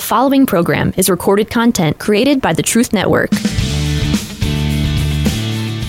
[0.00, 3.28] The following program is recorded content created by the Truth Network.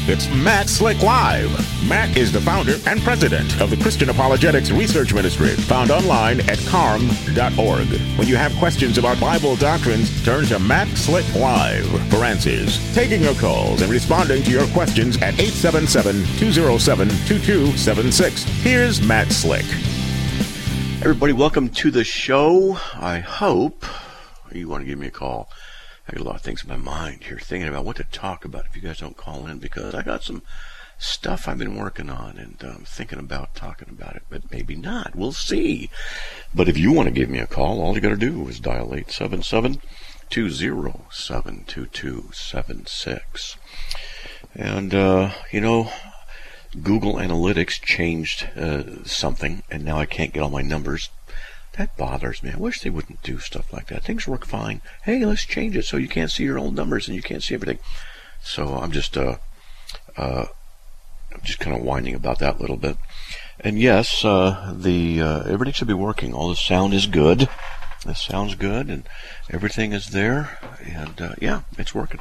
[0.06, 1.50] It's Matt Slick Live.
[1.88, 6.60] Matt is the founder and president of the Christian Apologetics Research Ministry, found online at
[6.66, 7.88] carm.org.
[8.18, 12.94] When you have questions about Bible doctrines, turn to Matt Slick Live for answers.
[12.94, 18.44] Taking your calls and responding to your questions at 877 207 2276.
[18.44, 19.66] Here's Matt Slick.
[21.02, 22.78] Everybody, welcome to the show.
[22.94, 23.86] I hope
[24.60, 25.50] you want to give me a call.
[26.08, 28.44] I got a lot of things in my mind here, thinking about what to talk
[28.44, 30.42] about if you guys don't call in, because I got some
[30.98, 35.16] stuff I've been working on and um, thinking about talking about it, but maybe not.
[35.16, 35.90] We'll see.
[36.54, 38.60] But if you want to give me a call, all you got to do is
[38.60, 39.82] dial 877
[40.30, 43.58] 207 2276.
[44.54, 45.92] And, uh, you know,
[46.82, 51.10] Google Analytics changed uh, something, and now I can't get all my numbers.
[51.78, 52.52] That bothers me.
[52.54, 54.04] I wish they wouldn't do stuff like that.
[54.04, 54.82] Things work fine.
[55.04, 57.56] Hey, let's change it so you can't see your old numbers and you can't see
[57.56, 57.80] everything.
[58.44, 59.38] So I'm just, uh,
[60.18, 60.46] uh,
[61.34, 62.98] I'm just kind of whining about that a little bit.
[63.60, 66.34] And yes, uh, the uh, everything should be working.
[66.34, 67.48] All the sound is good.
[68.06, 69.04] The sound's good, and
[69.52, 70.58] everything is there.
[70.84, 72.20] And uh, yeah, it's working.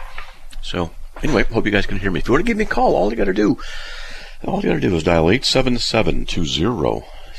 [0.63, 0.91] So
[1.23, 2.21] anyway, hope you guys can hear me.
[2.21, 3.59] If you want to give me a call, all you got to do
[4.45, 5.29] all you gotta do is dial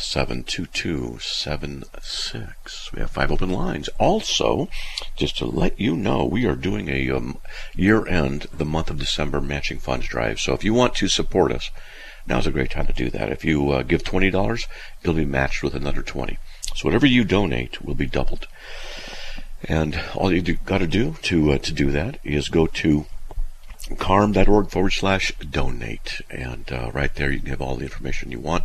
[0.01, 2.93] 877-20-722-76.
[2.93, 3.87] We have five open lines.
[3.99, 4.67] Also,
[5.15, 7.37] just to let you know, we are doing a um,
[7.75, 10.39] year-end, the month of December matching funds drive.
[10.39, 11.69] So if you want to support us,
[12.25, 13.31] now's a great time to do that.
[13.31, 14.67] If you uh, give $20,
[15.01, 16.39] it'll be matched with another 20
[16.75, 18.47] So whatever you donate will be doubled.
[19.63, 23.05] And all you've got to do to uh, to do that is go to
[23.95, 26.21] carm.org forward slash donate.
[26.29, 28.63] And uh, right there, you can have all the information you want.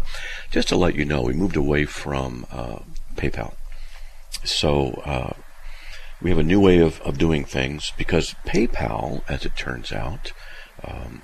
[0.50, 2.78] Just to let you know, we moved away from uh,
[3.16, 3.54] PayPal.
[4.44, 5.34] So uh,
[6.20, 10.32] we have a new way of, of doing things because PayPal, as it turns out,
[10.84, 11.22] um,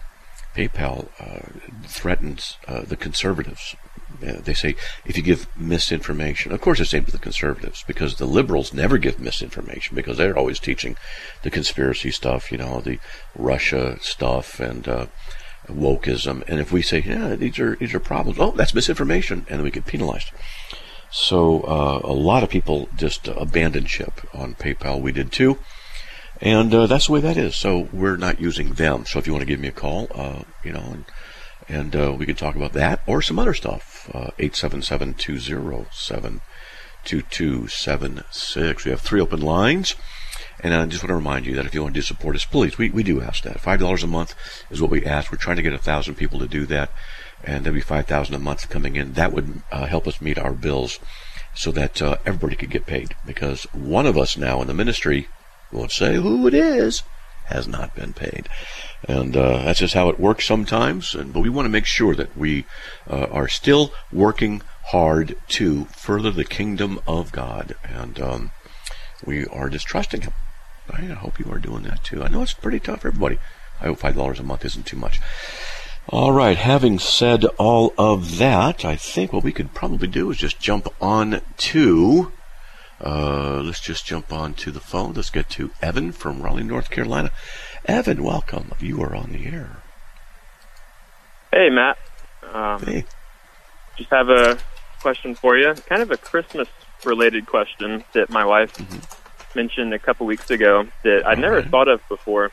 [0.54, 1.48] PayPal uh,
[1.84, 3.74] threatens uh, the conservatives
[4.26, 8.16] uh, they say if you give misinformation, of course it's aimed at the conservatives because
[8.16, 10.96] the liberals never give misinformation because they're always teaching
[11.42, 12.98] the conspiracy stuff, you know, the
[13.36, 15.06] Russia stuff and uh,
[15.68, 16.42] wokeism.
[16.48, 19.62] And if we say, yeah, these are these are problems, oh, that's misinformation, and then
[19.62, 20.30] we get penalized.
[21.10, 25.00] So uh, a lot of people just abandoned ship on PayPal.
[25.00, 25.58] We did too.
[26.40, 27.54] And uh, that's the way that is.
[27.54, 29.04] So we're not using them.
[29.06, 31.04] So if you want to give me a call, uh, you know,
[31.68, 33.91] and, and we can talk about that or some other stuff.
[34.08, 36.40] 877 207
[37.04, 38.84] 2276.
[38.84, 39.94] We have three open lines.
[40.60, 42.78] And I just want to remind you that if you want to support us, please,
[42.78, 43.60] we, we do ask that.
[43.60, 44.34] $5 a month
[44.70, 45.32] is what we ask.
[45.32, 46.90] We're trying to get a thousand people to do that.
[47.42, 49.14] And there'll be 5000 a month coming in.
[49.14, 51.00] That would uh, help us meet our bills
[51.54, 53.16] so that uh, everybody could get paid.
[53.26, 55.26] Because one of us now in the ministry,
[55.72, 57.02] won't say who it is,
[57.46, 58.48] has not been paid.
[59.08, 61.14] And uh, that's just how it works sometimes.
[61.14, 62.64] And, but we want to make sure that we
[63.08, 67.74] uh, are still working hard to further the kingdom of God.
[67.84, 68.50] And um,
[69.24, 70.32] we are just trusting Him.
[70.90, 72.22] I hope you are doing that too.
[72.22, 73.38] I know it's pretty tough for everybody.
[73.80, 75.20] I hope $5 a month isn't too much.
[76.08, 80.36] All right, having said all of that, I think what we could probably do is
[80.36, 82.32] just jump on to
[83.02, 85.12] uh, let's just jump on to the phone.
[85.12, 87.30] Let's get to Evan from Raleigh, North Carolina.
[87.84, 88.72] Evan, welcome.
[88.80, 89.82] You are on the air.
[91.52, 91.98] Hey, Matt.
[92.52, 93.04] Um, hey.
[93.96, 94.58] Just have a
[95.00, 95.74] question for you.
[95.86, 96.68] Kind of a Christmas
[97.04, 99.58] related question that my wife mm-hmm.
[99.58, 101.68] mentioned a couple weeks ago that I'd never right.
[101.68, 102.52] thought of before.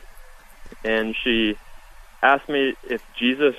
[0.84, 1.58] And she
[2.24, 3.56] asked me if Jesus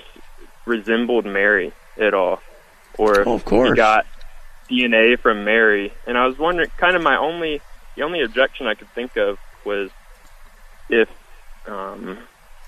[0.67, 2.41] resembled Mary at all,
[2.99, 3.71] or oh, course.
[3.71, 4.07] he got
[4.71, 7.61] DNA from Mary, and I was wondering, kind of my only,
[7.97, 9.91] the only objection I could think of was
[10.89, 11.09] if
[11.67, 12.19] um,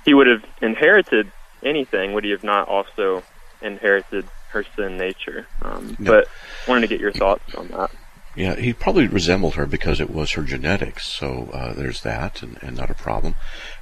[0.05, 1.31] he would have inherited
[1.63, 3.23] anything, would he have not also
[3.61, 5.47] inherited her sin nature?
[5.63, 6.13] Um, no.
[6.13, 6.29] But
[6.69, 7.91] wanted to get your thoughts on that.
[8.35, 11.07] Yeah, he probably resembled her because it was her genetics.
[11.07, 13.35] So uh, there's that, and, and, not a problem.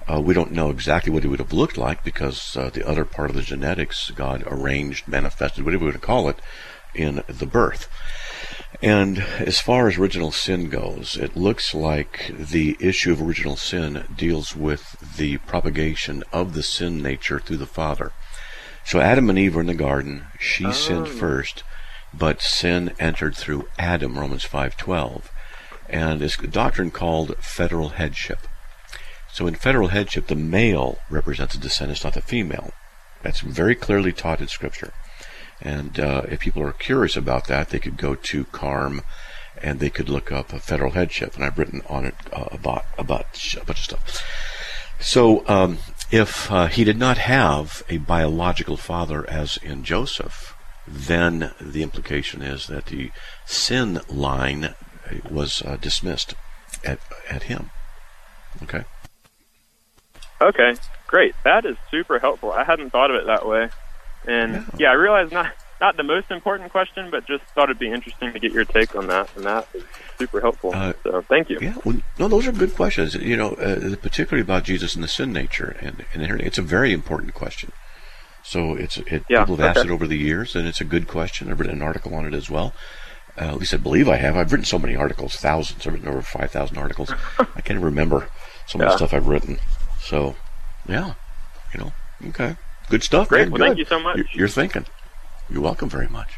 [0.08, 3.04] Uh, we don't know exactly what he would have looked like because uh, the other
[3.04, 6.40] part of the genetics God arranged, manifested, whatever we would call it,
[6.94, 7.88] in the birth.
[8.82, 14.04] And as far as original sin goes, it looks like the issue of original sin
[14.16, 18.12] deals with the propagation of the sin nature through the Father.
[18.84, 20.26] So Adam and Eve were in the garden.
[20.38, 20.72] She oh.
[20.72, 21.62] sinned first,
[22.14, 25.24] but sin entered through Adam, Romans 5.12.
[25.88, 28.46] And it's a doctrine called federal headship.
[29.32, 32.72] So in federal headship, the male represents the descendants, not the female.
[33.22, 34.92] That's very clearly taught in Scripture.
[35.60, 39.02] And uh, if people are curious about that, they could go to CARM
[39.62, 42.84] and they could look up a federal headship, and I've written on it uh, about
[42.96, 43.26] about
[43.60, 44.24] a bunch of stuff.
[45.00, 45.78] So, um,
[46.10, 50.54] if uh, he did not have a biological father, as in Joseph,
[50.86, 53.10] then the implication is that the
[53.44, 54.74] sin line
[55.28, 56.34] was uh, dismissed
[56.84, 57.70] at at him.
[58.62, 58.84] Okay.
[60.40, 60.74] Okay,
[61.06, 61.34] great.
[61.44, 62.50] That is super helpful.
[62.50, 63.68] I hadn't thought of it that way,
[64.26, 67.78] and yeah, yeah I realize not not the most important question, but just thought it'd
[67.78, 69.82] be interesting to get your take on that, and that is
[70.18, 70.72] super helpful.
[70.74, 71.58] Uh, so thank you.
[71.60, 73.14] Yeah, well, no, those are good questions.
[73.14, 76.92] You know, uh, particularly about Jesus and the sin nature, and, and it's a very
[76.92, 77.72] important question.
[78.42, 79.80] So it's it, yeah, people have okay.
[79.80, 81.50] asked it over the years, and it's a good question.
[81.50, 82.74] I've written an article on it as well.
[83.40, 84.36] Uh, at least I believe I have.
[84.36, 85.86] I've written so many articles, thousands.
[85.86, 87.10] I've written over five thousand articles.
[87.38, 88.28] I can't even remember
[88.66, 88.88] some yeah.
[88.88, 89.58] of the stuff I've written.
[90.00, 90.36] So,
[90.88, 91.14] yeah,
[91.72, 91.92] you know,
[92.28, 92.56] okay,
[92.90, 93.28] good stuff.
[93.28, 93.44] Great.
[93.44, 93.66] Man, well, good.
[93.68, 94.18] thank you so much.
[94.18, 94.84] You're, you're thinking.
[95.48, 96.32] You're welcome very much.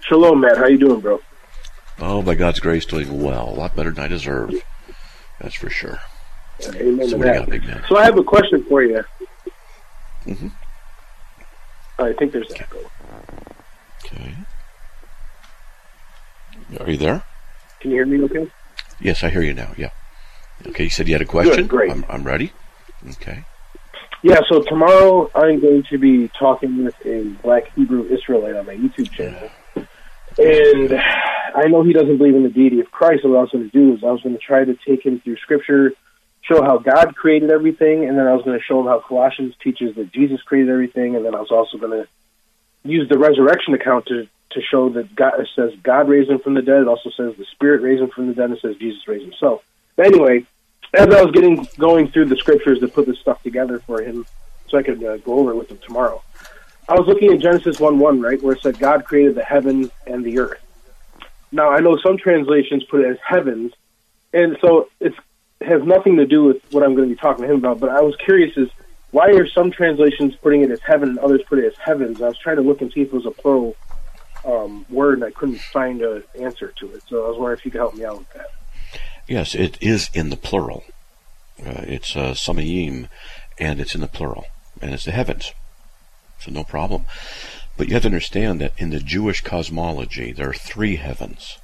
[0.00, 0.58] Shalom, Matt.
[0.58, 1.20] How you doing, bro?
[1.98, 3.48] Oh, by God's grace, doing well.
[3.48, 4.52] A lot better than I deserve.
[5.40, 5.98] That's for sure.
[6.64, 7.48] Amen so, got,
[7.88, 9.04] so I have a question for you.
[10.24, 10.48] Mm-hmm.
[11.98, 12.78] I think there's echo.
[14.04, 14.34] Okay.
[16.80, 17.22] Are you there?
[17.80, 18.50] Can you hear me okay?
[19.00, 19.72] Yes, I hear you now.
[19.76, 19.90] Yeah.
[20.66, 21.54] Okay, you said you had a question?
[21.54, 21.90] Good, great.
[21.90, 22.52] I'm, I'm ready.
[23.08, 23.44] Okay.
[24.22, 28.74] Yeah, so tomorrow I'm going to be talking with a black Hebrew Israelite on my
[28.74, 29.50] YouTube channel.
[30.38, 30.94] And
[31.54, 33.70] I know he doesn't believe in the deity of Christ, so what I was going
[33.70, 35.92] to do is I was going to try to take him through Scripture,
[36.46, 39.54] show how God created everything, and then I was going to show him how Colossians
[39.62, 42.08] teaches that Jesus created everything, and then I was also going to
[42.88, 46.54] use the resurrection account to to show that God it says God raised him from
[46.54, 46.82] the dead.
[46.82, 48.46] It also says the Spirit raised him from the dead.
[48.46, 49.64] And it says Jesus raised himself.
[49.96, 50.46] But anyway,
[50.94, 54.24] as I was getting going through the scriptures to put this stuff together for him,
[54.68, 56.22] so I could uh, go over it with him tomorrow.
[56.88, 59.90] I was looking at Genesis one one right where it said God created the heaven
[60.06, 60.62] and the earth.
[61.50, 63.72] Now I know some translations put it as heavens,
[64.32, 65.24] and so it's it
[65.60, 67.80] has nothing to do with what I'm going to be talking to him about.
[67.80, 68.68] But I was curious is
[69.10, 72.20] why are some translations putting it as heaven and others put it as heavens?
[72.20, 73.76] I was trying to look and see if it was a plural
[74.44, 77.02] um, word, and I couldn't find an answer to it.
[77.08, 78.50] So I was wondering if you could help me out with that.
[79.26, 80.84] Yes, it is in the plural.
[81.58, 83.08] Uh, it's uh, samayim,
[83.58, 84.46] and it's in the plural,
[84.80, 85.52] and it's the heavens.
[86.38, 87.06] So no problem.
[87.76, 91.58] But you have to understand that in the Jewish cosmology, there are three heavens.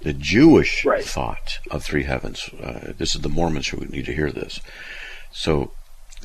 [0.00, 1.04] The Jewish right.
[1.04, 2.48] thought of three heavens.
[2.62, 4.60] Uh, this is the Mormons who need to hear this.
[5.32, 5.72] So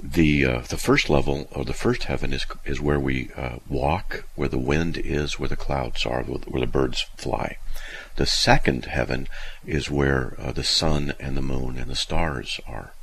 [0.02, 4.26] the uh, the first level or the first heaven is is where we uh, walk,
[4.36, 7.58] where the wind is, where the clouds are, where the birds fly.
[8.16, 9.28] The second heaven
[9.66, 12.94] is where uh, the sun and the moon and the stars are,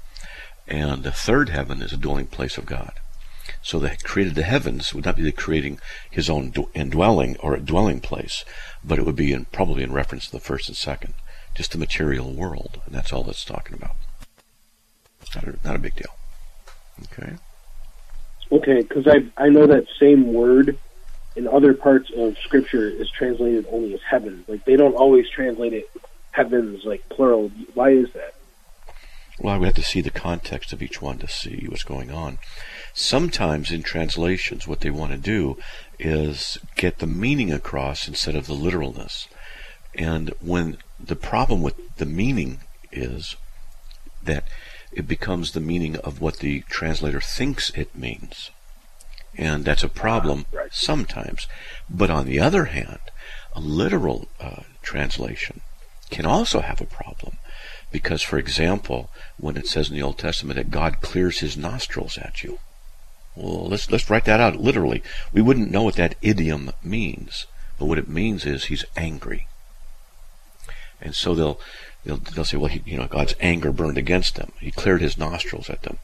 [0.66, 2.92] and the third heaven is a dwelling place of God.
[3.62, 5.80] So the created the heavens would not be the creating
[6.10, 8.44] his own indwelling or a dwelling place,
[8.84, 11.14] but it would be in, probably in reference to the first and second,
[11.54, 13.96] just the material world, and that's all that's talking about.
[15.34, 16.14] Not a, not a big deal.
[17.12, 17.34] Okay.
[18.50, 20.78] Okay, because I I know that same word
[21.36, 24.44] in other parts of Scripture is translated only as heaven.
[24.48, 25.90] Like they don't always translate it
[26.30, 27.50] heavens like plural.
[27.74, 28.34] Why is that?
[29.40, 32.10] Well, I would have to see the context of each one to see what's going
[32.10, 32.38] on.
[32.98, 35.56] Sometimes in translations, what they want to do
[36.00, 39.28] is get the meaning across instead of the literalness.
[39.94, 42.58] And when the problem with the meaning
[42.90, 43.36] is
[44.20, 44.48] that
[44.90, 48.50] it becomes the meaning of what the translator thinks it means.
[49.36, 50.74] And that's a problem ah, right.
[50.74, 51.46] sometimes.
[51.88, 52.98] But on the other hand,
[53.54, 55.60] a literal uh, translation
[56.10, 57.38] can also have a problem.
[57.92, 62.18] Because, for example, when it says in the Old Testament that God clears his nostrils
[62.18, 62.58] at you,
[63.38, 65.02] well, let's, let's write that out literally.
[65.32, 67.46] We wouldn't know what that idiom means,
[67.78, 69.46] but what it means is he's angry.
[71.00, 71.60] And so they'll
[72.04, 74.52] they'll, they'll say, well, he, you know, God's anger burned against them.
[74.60, 75.98] He cleared his nostrils at them,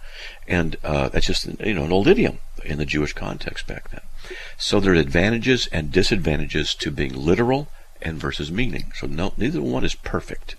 [0.47, 4.03] and uh, that's just you know an old idiom in the Jewish context back then.
[4.57, 7.69] So there are advantages and disadvantages to being literal
[8.01, 8.93] and versus meaning.
[8.95, 10.57] So no, neither one is perfect.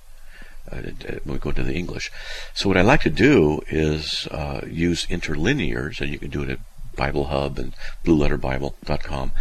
[0.71, 0.81] Uh,
[1.23, 2.11] when we go to the English,
[2.53, 6.49] so what I like to do is uh, use interlinears, and you can do it
[6.49, 6.59] at
[6.95, 9.31] Bible Hub and BlueLetterBible.com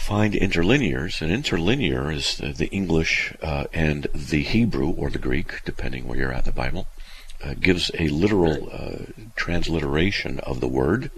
[0.00, 1.20] find interlinears.
[1.20, 6.18] An interlinear is the, the English uh, and the Hebrew or the Greek, depending where
[6.18, 6.86] you're at in the Bible,
[7.44, 11.10] uh, gives a literal uh, transliteration of the word.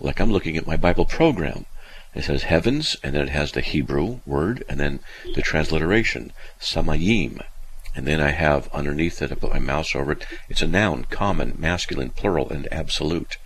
[0.00, 1.66] Like I'm looking at my Bible program.
[2.14, 5.00] It says heavens, and then it has the Hebrew word, and then
[5.34, 7.40] the transliteration, samayim.
[7.94, 11.04] And then I have underneath it, I put my mouse over it, it's a noun,
[11.10, 13.36] common, masculine, plural, and absolute.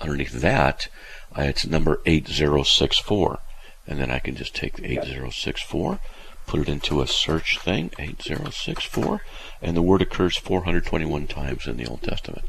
[0.00, 0.88] Underneath that,
[1.36, 3.38] uh, it's number 8064.
[3.86, 6.00] And then I can just take the 8064,
[6.46, 9.22] put it into a search thing, 8064,
[9.60, 12.46] and the word occurs 421 times in the Old Testament.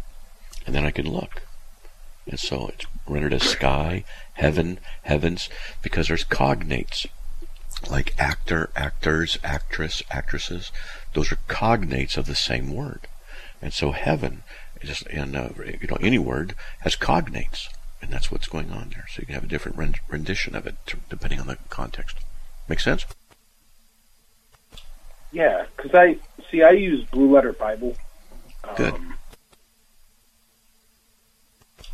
[0.66, 1.44] And then I can look.
[2.28, 5.50] And so it's rendered as sky, heaven, heavens,
[5.82, 7.06] because there's cognates
[7.90, 10.72] like actor, actors, actress, actresses.
[11.14, 13.02] Those are cognates of the same word.
[13.62, 14.44] And so heaven,
[14.84, 17.68] just in uh, you know any word has cognates,
[18.02, 19.06] and that's what's going on there.
[19.10, 20.76] So you can have a different rendition of it
[21.10, 22.18] depending on the context.
[22.68, 23.06] Make sense?
[25.32, 26.18] Yeah, because I
[26.52, 27.96] see I use Blue Letter Bible.
[28.64, 28.96] Um, Good.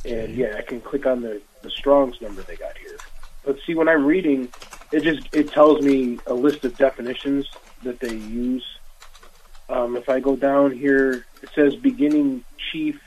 [0.06, 2.98] And yeah, I can click on the the Strong's number they got here.
[3.44, 4.50] But see, when I'm reading,
[4.92, 7.48] it just it tells me a list of definitions
[7.84, 8.66] that they use.
[9.70, 13.00] Um, if I go down here, it says beginning chief.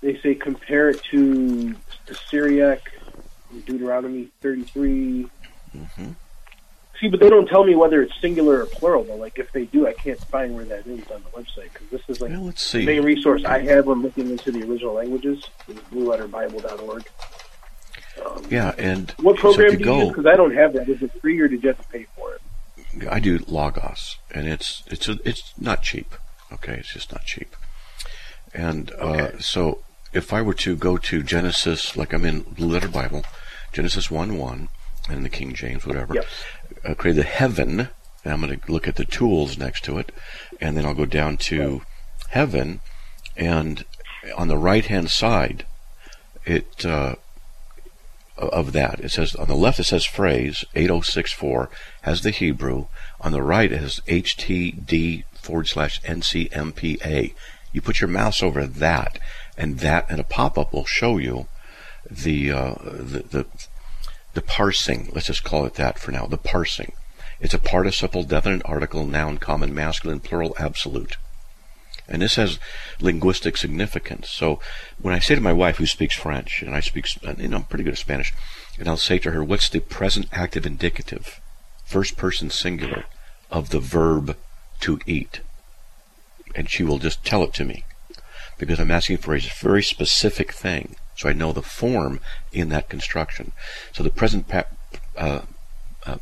[0.00, 1.74] They say compare it to
[2.06, 2.92] the Syriac,
[3.64, 5.28] Deuteronomy 33.
[5.74, 6.10] Mm-hmm.
[7.00, 9.04] See, but they don't tell me whether it's singular or plural.
[9.04, 11.88] Though, like if they do, I can't find where that is on the website because
[11.90, 12.80] this is like well, let's see.
[12.80, 17.04] the main resource I have when looking into the original languages is BlueLetterBible.org.
[18.24, 20.08] Um, yeah, and what program so do you go, use?
[20.08, 20.88] Because I don't have that.
[20.88, 22.40] Is it free or did you have to pay for it?
[23.10, 26.14] I do Logos, and it's it's a, it's not cheap.
[26.52, 27.56] Okay, it's just not cheap.
[28.52, 32.88] And uh, so, if I were to go to Genesis, like I'm in Blue Letter
[32.88, 33.24] Bible,
[33.72, 34.68] Genesis one one,
[35.08, 36.26] and the King James, whatever, yep.
[36.84, 37.88] uh, create the heaven.
[38.24, 40.10] And I'm going to look at the tools next to it,
[40.60, 41.82] and then I'll go down to
[42.30, 42.80] heaven,
[43.36, 43.84] and
[44.36, 45.66] on the right hand side,
[46.46, 47.16] it uh,
[48.36, 49.00] of that.
[49.00, 51.70] It says on the left it says phrase 8064
[52.02, 52.86] has the Hebrew.
[53.20, 57.34] On the right it has HTD forward slash NCMPA.
[57.72, 59.18] You put your mouse over that,
[59.56, 61.48] and that and a pop up will show you
[62.10, 63.46] the, uh, the the
[64.34, 65.10] the parsing.
[65.12, 66.26] Let's just call it that for now.
[66.26, 66.92] The parsing.
[67.40, 71.16] It's a participle, definite article, noun, common, masculine, plural, absolute.
[72.08, 72.58] And this has
[73.00, 74.28] linguistic significance.
[74.28, 74.60] So
[75.00, 77.06] when I say to my wife who speaks French, and I speak,
[77.38, 78.32] you know, I'm pretty good at Spanish,
[78.78, 81.40] and I'll say to her, what's the present active indicative,
[81.84, 83.04] first person singular,
[83.50, 84.36] of the verb
[84.80, 85.40] to eat?
[86.54, 87.84] And she will just tell it to me.
[88.58, 90.96] Because I'm asking for a very specific thing.
[91.16, 92.20] So I know the form
[92.52, 93.52] in that construction.
[93.92, 94.64] So the present pa-
[95.16, 95.42] uh,
[96.06, 96.18] uh,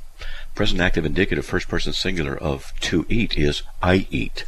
[0.54, 4.44] present active indicative first person singular of to eat is I eat.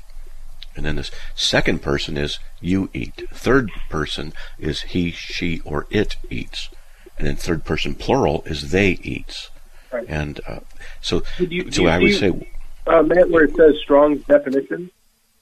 [0.77, 3.29] And then this second person is you eat.
[3.33, 6.69] Third person is he, she, or it eats.
[7.17, 9.51] And then third person plural is they eats.
[9.93, 10.05] Right.
[10.09, 10.61] And uh,
[11.01, 12.49] so, you, so I would you, say,
[12.87, 14.91] uh, Matt, where it says strong definition.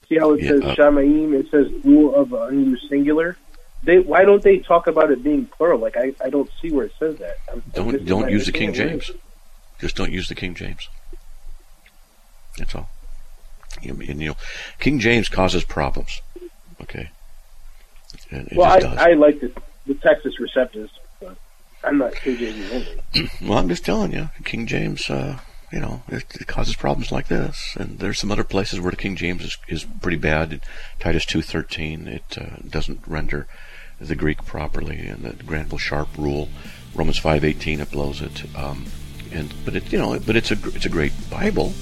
[0.09, 1.33] See how it yeah, says uh, shamaim?
[1.33, 3.37] It says rule of unused singular.
[3.83, 5.81] They why don't they talk about it being plural?
[5.81, 7.37] Like I, I don't see where it says that.
[7.51, 9.11] I'm, don't don't use the King James.
[9.81, 10.89] Just don't use the King James.
[12.59, 12.91] That's all.
[13.81, 14.37] You know, and, you know,
[14.79, 16.21] King James causes problems.
[16.81, 17.11] Okay.
[18.55, 19.53] well, I, I like the,
[19.87, 21.37] the Textus Receptus, but
[21.85, 23.29] I'm not King James only.
[23.43, 25.39] well, I'm just telling you, King James, uh,
[25.71, 27.77] you know, it, it, causes problems like this.
[27.79, 30.61] And there's some other places where the King James is, is pretty bad.
[30.99, 33.47] Titus 2.13, it uh, doesn't render
[34.01, 36.49] the Greek properly, and the Granville Sharp rule.
[36.95, 38.45] Romans 5.18, it blows it.
[38.57, 38.87] Um,
[39.33, 41.73] and but it you know but it's a it's a great Bible.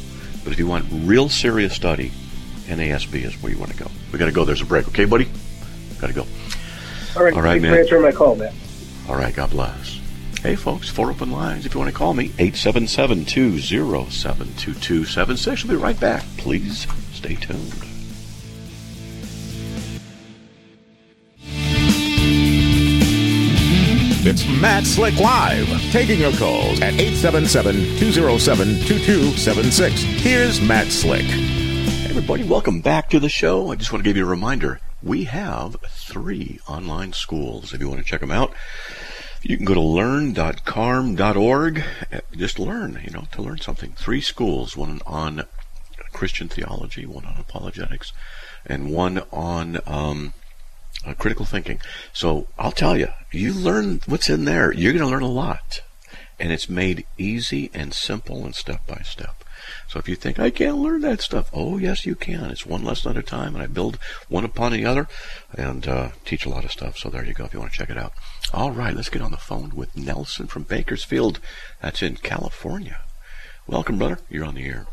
[0.44, 2.11] But if you want real serious study,
[2.66, 3.90] NASB is where you want to go.
[4.12, 4.44] We got to go.
[4.44, 4.88] There's a break.
[4.88, 5.28] Okay, buddy?
[6.00, 6.26] Got to go.
[7.16, 7.35] All right.
[7.35, 7.75] All right, man.
[7.75, 8.54] answering my call, man.
[9.09, 9.35] All right.
[9.35, 10.00] God bless.
[10.42, 11.66] Hey, folks, four open lines.
[11.66, 15.64] If you want to call me, 877 207 2276.
[15.64, 16.25] We'll be right back.
[16.38, 17.89] Please stay tuned.
[24.30, 29.90] It's Matt Slick Live, taking your calls at 877-207-2276.
[30.20, 31.25] Here's Matt Slick.
[31.25, 33.72] Hey everybody, welcome back to the show.
[33.72, 34.78] I just want to give you a reminder.
[35.02, 37.75] We have three online schools.
[37.75, 38.54] If you want to check them out,
[39.42, 41.84] you can go to learn.carm.org.
[42.30, 43.94] Just learn, you know, to learn something.
[43.99, 45.42] Three schools, one on
[46.12, 48.12] Christian theology, one on apologetics,
[48.64, 50.34] and one on um,
[51.07, 51.80] uh, critical thinking.
[52.12, 55.83] So I'll tell you, you learn what's in there, you're going to learn a lot.
[56.38, 59.45] And it's made easy and simple and step by step.
[59.88, 62.50] So if you think I can't learn that stuff, oh yes you can.
[62.50, 65.07] It's one lesson at a time, and I build one upon the other,
[65.52, 66.97] and uh, teach a lot of stuff.
[66.97, 67.45] So there you go.
[67.45, 68.12] If you want to check it out.
[68.54, 71.40] All right, let's get on the phone with Nelson from Bakersfield.
[71.83, 73.00] That's in California.
[73.66, 74.19] Welcome, brother.
[74.28, 74.87] You're on the air.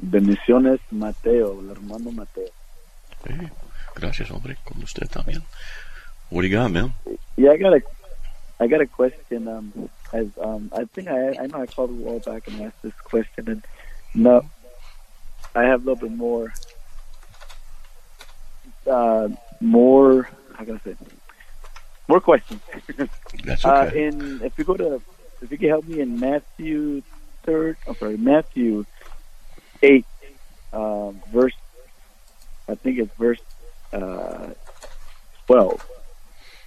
[0.00, 2.48] Bendiciones, Mateo, el hermano Mateo.
[3.26, 3.50] Hey,
[3.94, 4.56] gracias, hombre.
[4.64, 5.42] Con usted también.
[6.30, 6.92] What do you got, man?
[7.36, 7.82] Yeah, I got a,
[8.60, 9.46] I got a question.
[9.48, 12.82] Um, as um, I think I, I know I called a while back and asked
[12.82, 13.64] this question, and
[14.14, 14.42] no,
[15.54, 16.52] I have a little bit more,
[18.90, 19.28] uh,
[19.60, 20.28] more.
[20.54, 20.96] How can I say?
[22.08, 22.60] More questions.
[23.44, 24.06] That's Uh, okay.
[24.06, 25.02] in if you go to,
[25.42, 27.02] if you can help me in Matthew
[27.42, 28.84] third, I'm sorry, Matthew
[29.82, 30.06] eight,
[30.72, 31.54] um, verse.
[32.68, 33.40] I think it's verse
[33.94, 34.50] uh,
[35.46, 35.86] twelve.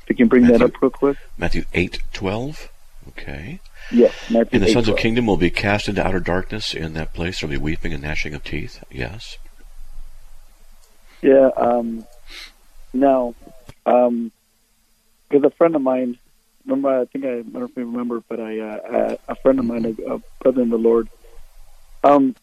[0.04, 1.18] If you can bring that up real quick.
[1.38, 2.70] Matthew eight twelve.
[3.10, 3.60] Okay.
[3.90, 6.74] Yes, Matthew And the 8, sons of kingdom will be cast into outer darkness.
[6.74, 8.84] In that place there will be weeping and gnashing of teeth.
[8.92, 9.38] Yes.
[11.22, 11.50] Yeah.
[11.56, 12.06] Um,
[12.94, 13.34] now,
[13.86, 14.32] um,
[15.30, 16.18] because a friend of mine,
[16.66, 19.60] remember, I think I, I don't know if you remember, but I, uh, a friend
[19.60, 21.10] of mine, a, a brother in the Lord,
[22.04, 22.36] um,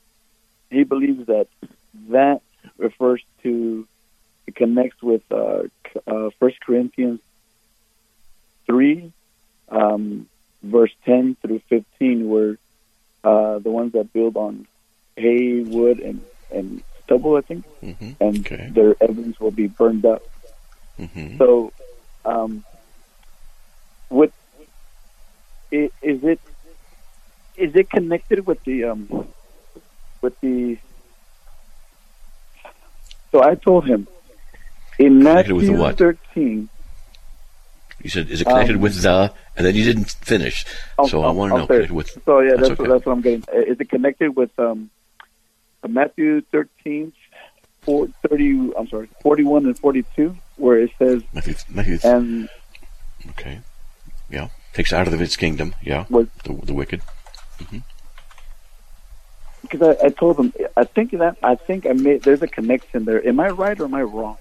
[0.71, 1.49] he believes that
[2.09, 2.41] that
[2.79, 3.87] refers to,
[4.47, 5.63] it connects with uh,
[6.07, 7.21] uh, 1 Corinthians
[8.67, 9.13] 3,
[9.71, 10.27] um,
[10.63, 12.57] verse 10 through 15, where
[13.25, 14.67] uh, the ones that build on
[15.17, 16.21] hay, wood, and,
[16.53, 18.71] and stubble, I think, hmm and Okay.
[18.75, 20.23] their evidence will be burned up.
[20.97, 21.73] hmm So,
[22.25, 22.65] um,
[25.73, 26.41] i- is it?
[27.57, 29.29] Is it connected with the um,
[30.23, 30.77] with the?
[33.33, 34.07] So I told him
[34.99, 35.99] in Connected with Matthew the what?
[35.99, 36.69] thirteen.
[38.03, 39.33] You said, is it connected Um, with the?
[39.57, 40.65] And then you didn't finish.
[40.99, 42.11] I'll- so I I'll- want to I'll know connected with.
[42.25, 42.83] So yeah, That's that's okay.
[42.83, 43.45] what, that's what I'm getting.
[43.53, 44.91] Uh, Is it connected with um,
[45.89, 47.13] Matthew thirteen,
[47.83, 51.55] four, 30, I'm sorry, forty-one and forty-two, where it says Matthew.
[51.71, 51.99] Matthew.
[52.05, 52.49] and
[53.31, 53.61] okay.
[54.31, 54.49] Yeah.
[54.75, 55.75] Takes out of its kingdom.
[55.83, 56.05] Yeah.
[56.11, 57.01] was The, the wicked.
[59.63, 63.05] because I, I told them I think that I think I made there's a connection
[63.05, 63.27] there.
[63.27, 64.37] Am I right or am I wrong?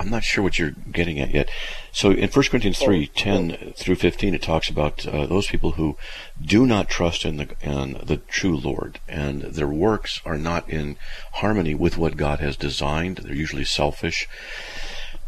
[0.00, 1.50] I'm not sure what you're getting at yet.
[1.92, 5.72] So in 1 Corinthians Oh, 3, 10 through 15, it talks about uh, those people
[5.72, 5.98] who
[6.42, 10.96] do not trust in the, in the true Lord, and their works are not in
[11.34, 13.18] harmony with what God has designed.
[13.18, 14.26] They're usually selfish.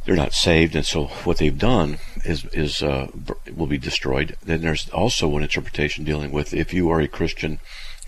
[0.07, 3.09] They're not saved, and so what they've done is is uh,
[3.55, 4.37] will be destroyed.
[4.43, 7.61] Then there's also an interpretation dealing with if you are a Christian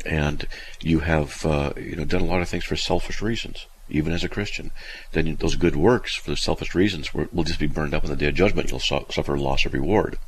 [0.05, 0.47] and
[0.81, 4.25] you have uh, you know done a lot of things for selfish reasons, even as
[4.25, 4.71] a Christian,
[5.13, 8.17] then those good works for the selfish reasons will just be burned up on the
[8.17, 8.71] day of judgment.
[8.71, 10.19] You'll su- suffer loss of reward.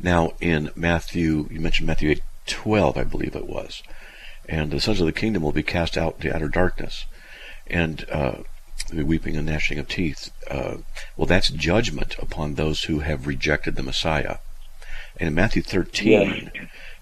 [0.00, 3.82] Now, in Matthew, you mentioned Matthew eight twelve, I believe it was,
[4.48, 7.06] and the sons of the kingdom will be cast out into outer darkness,
[7.66, 8.42] and uh,
[8.90, 10.30] the weeping and gnashing of teeth.
[10.50, 10.78] Uh,
[11.16, 14.38] well, that's judgment upon those who have rejected the Messiah.
[15.16, 16.50] And in Matthew 13,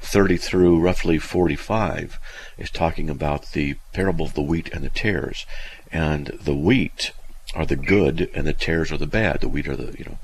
[0.03, 2.19] 30 through roughly 45,
[2.59, 5.47] is talking about the parable of the wheat and the tares.
[5.91, 7.13] And the wheat
[7.55, 9.41] are the good, and the tares are the bad.
[9.41, 10.19] The wheat are the, you know.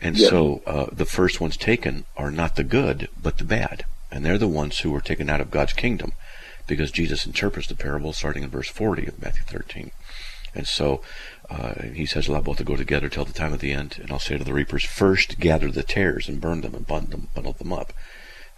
[0.00, 3.84] And so uh, the first ones taken are not the good, but the bad.
[4.10, 6.12] And they're the ones who are taken out of God's kingdom
[6.66, 9.90] because Jesus interprets the parable starting in verse 40 of Matthew 13.
[10.54, 11.02] And so
[11.50, 13.98] uh, he says, Allow both to go together till the time of the end.
[14.00, 17.10] And I'll say to the reapers, First gather the tares and burn them and bundle
[17.10, 17.92] them, bundle them up.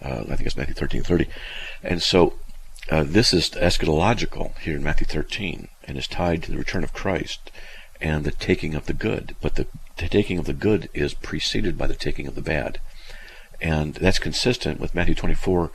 [0.03, 1.29] Uh, I think it's Matthew thirteen thirty.
[1.83, 2.35] And so
[2.89, 6.93] uh, this is eschatological here in Matthew 13 and is tied to the return of
[6.93, 7.51] Christ
[8.01, 9.35] and the taking of the good.
[9.41, 12.79] But the, the taking of the good is preceded by the taking of the bad.
[13.61, 15.73] And that's consistent with Matthew 24,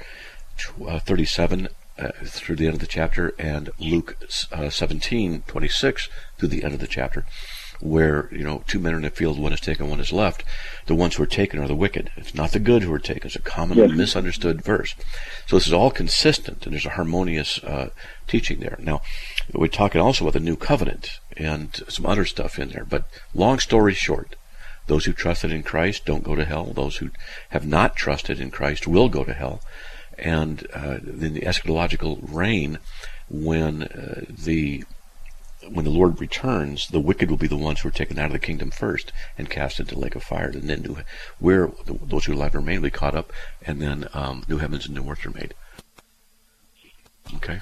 [0.87, 4.17] uh, 37 uh, through the end of the chapter and Luke
[4.53, 7.25] uh, 17, 26 through the end of the chapter,
[7.81, 10.43] where, you know, two men are in the field, one is taken, one is left.
[10.85, 12.11] The ones who are taken are the wicked.
[12.15, 13.27] It's not the good who are taken.
[13.27, 13.97] It's a commonly Yes.
[13.97, 14.95] misunderstood verse.
[15.47, 17.89] So this is all consistent, and there's a harmonious uh,
[18.27, 18.77] teaching there.
[18.79, 19.01] Now,
[19.53, 22.85] we're talking also about the new covenant and some other stuff in there.
[22.85, 24.35] But long story short,
[24.87, 26.65] those who trusted in Christ don't go to hell.
[26.73, 27.09] Those who
[27.49, 29.61] have not trusted in Christ will go to hell.
[30.17, 32.79] And uh, in the eschatological reign,
[33.29, 34.83] when uh, the
[35.69, 38.31] when the Lord returns, the wicked will be the ones who are taken out of
[38.31, 40.49] the kingdom first and cast into the lake of fire.
[40.49, 40.97] And then new,
[41.39, 43.31] where those who are alive remain will be caught up,
[43.65, 45.53] and then um, new heavens and new earth are made.
[47.35, 47.59] Okay.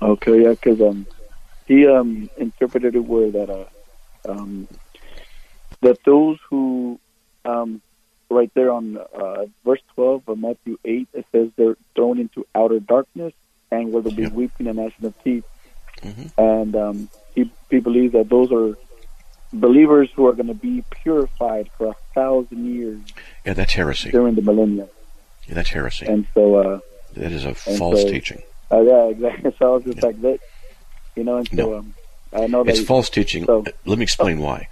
[0.00, 1.06] Okay, yeah, because um,
[1.66, 3.64] he um interpreted it where that uh
[4.30, 4.68] um
[5.82, 7.00] that those who
[7.44, 7.82] um
[8.30, 12.78] right there on uh, verse twelve of Matthew eight it says they're thrown into outer
[12.78, 13.32] darkness,
[13.70, 15.44] and where there'll be weeping and gnashing of teeth.
[16.02, 16.30] Mhm.
[16.38, 18.76] And um, he, he believes that those are
[19.52, 23.00] believers who are going to be purified for a thousand years
[23.46, 24.10] Yeah, that's heresy.
[24.10, 24.88] during the millennium.
[25.46, 26.06] Yeah, that's heresy.
[26.06, 26.80] And so, uh,
[27.14, 28.42] That is a false so- teaching.
[28.70, 29.52] uh, yeah, exactly.
[29.58, 30.06] So I was just Yeah.
[30.06, 30.40] like that,
[31.16, 31.38] you know.
[31.38, 31.78] And so No.
[31.78, 31.94] um,
[32.32, 33.46] I know that It's false teaching.
[33.46, 34.68] so- Let me explain why.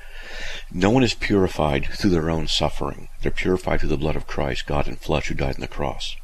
[0.71, 3.09] No one is purified through their own suffering.
[3.23, 6.17] They're purified through the blood of Christ, God in flesh, who died on the cross.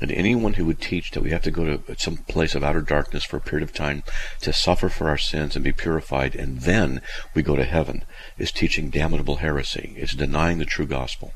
[0.00, 2.80] And anyone who would teach that we have to go to some place of outer
[2.80, 4.02] darkness for a period of time
[4.40, 7.02] to suffer for our sins and be purified, and then
[7.34, 8.04] we go to heaven,
[8.38, 9.94] is teaching damnable heresy.
[9.96, 11.34] It's denying the true gospel.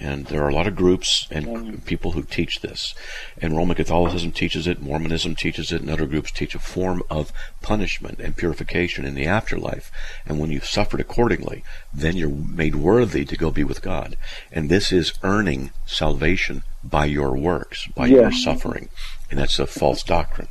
[0.00, 2.96] And there are a lot of groups and people who teach this.
[3.40, 7.32] And Roman Catholicism teaches it, Mormonism teaches it, and other groups teach a form of
[7.62, 9.92] punishment and purification in the afterlife.
[10.26, 11.62] And when you've suffered accordingly,
[11.92, 14.16] then you're made worthy to go be with God.
[14.50, 18.22] And this is earning salvation by your works, by Yeah.
[18.22, 18.88] your suffering.
[19.30, 20.48] And that's a false doctrine.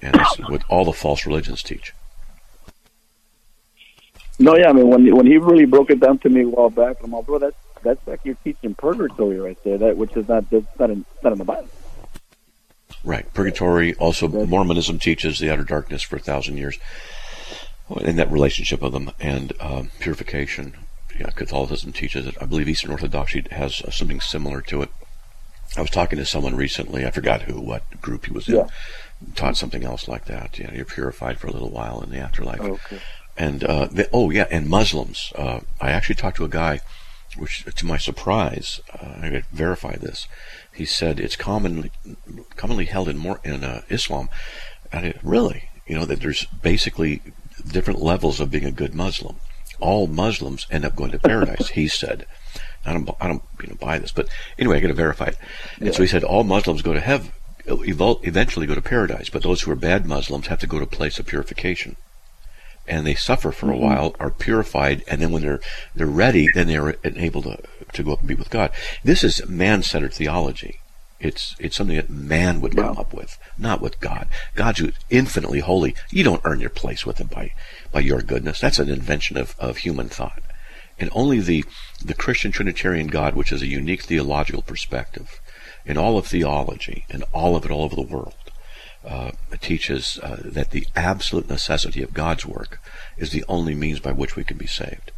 [0.00, 1.92] And that's what all the false religions teach.
[4.38, 6.70] No, yeah, I mean when when he really broke it down to me a while
[6.70, 10.28] back, I'm like, bro, that's that's like you're teaching purgatory right there, that which is
[10.28, 11.68] not that's not in not in the Bible.
[13.04, 13.32] Right.
[13.34, 14.48] Purgatory, also Right.
[14.48, 16.78] Mormonism teaches the outer darkness for a thousand years.
[18.00, 20.74] In that relationship of them and um, purification,
[21.20, 22.34] yeah, Catholicism teaches it.
[22.40, 24.88] I believe Eastern Orthodoxy has uh, something similar to it.
[25.76, 27.04] I was talking to someone recently.
[27.06, 28.56] I forgot who, what group he was in.
[28.56, 28.66] Yeah.
[29.34, 30.58] Taught something else like that.
[30.58, 32.60] Yeah, you're purified for a little while in the afterlife.
[32.60, 33.00] Okay.
[33.36, 35.32] And uh, the, oh yeah, and Muslims.
[35.34, 36.80] Uh, I actually talked to a guy,
[37.36, 40.28] which to my surprise, uh, I could verify this.
[40.72, 41.90] He said it's commonly
[42.56, 44.28] commonly held in more in uh, Islam.
[44.92, 47.22] And it, really, you know that there's basically
[47.66, 49.36] different levels of being a good Muslim.
[49.80, 51.70] All Muslims end up going to paradise.
[51.70, 52.26] he said.
[52.86, 55.36] I don't, I don't, you know, buy this, but anyway, I got to verify it.
[55.80, 57.32] And so he said all Muslims go to heaven,
[57.66, 60.88] eventually go to paradise, but those who are bad Muslims have to go to a
[60.88, 61.96] place of purification
[62.86, 63.84] and they suffer for a mm-hmm.
[63.84, 65.60] while, are purified, and then when they're
[65.94, 67.58] they're ready, then they're able to
[67.92, 68.70] to go up and be with God.
[69.02, 70.80] This is man-centered theology.
[71.20, 73.00] It's it's something that man would come Wow.
[73.00, 74.28] up with, not with God.
[74.54, 75.94] God's infinitely holy.
[76.10, 77.52] You don't earn your place with Him by
[77.92, 78.60] by your goodness.
[78.60, 80.42] That's an invention of, of human thought,
[80.98, 81.64] and only the
[82.04, 85.40] the Christian Trinitarian God, which is a unique theological perspective
[85.86, 88.34] in all of theology and all of it all over the world,
[89.04, 92.80] uh, teaches uh, that the absolute necessity of God's work
[93.16, 95.10] is the only means by which we can be saved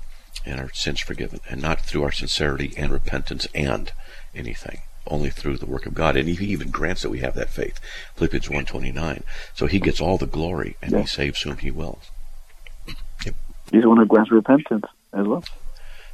[0.46, 3.92] and our sins forgiven, and not through our sincerity and repentance and
[4.34, 6.16] anything, only through the work of God.
[6.16, 7.80] And He even grants that we have that faith.
[8.14, 9.22] Philippians 1.29.
[9.54, 11.00] So He gets all the glory, and Yeah.
[11.00, 12.10] He saves whom He wills.
[13.72, 15.42] He's the one who grants repentance as well.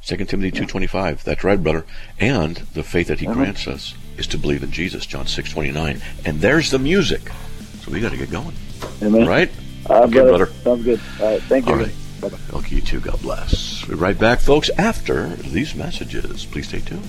[0.05, 1.23] 2 Timothy 2.25.
[1.23, 1.85] That's right, brother.
[2.19, 3.35] And the faith that He Uh-huh.
[3.35, 6.01] grants us is to believe in Jesus, John 6.29.
[6.25, 7.31] And there's the music.
[7.83, 8.53] So we got to get going.
[9.01, 9.27] Amen.
[9.27, 9.49] Right?
[9.89, 10.47] Uh, Okay, brother.
[10.63, 10.99] Sounds good.
[11.21, 11.41] All right.
[11.43, 11.73] Thank you.
[11.73, 11.91] All right.
[12.21, 12.37] Bye-bye.
[12.59, 12.99] Okay, you too.
[12.99, 13.85] God bless.
[13.87, 16.45] We'll be right back, folks, after these messages.
[16.45, 17.07] Please stay tuned.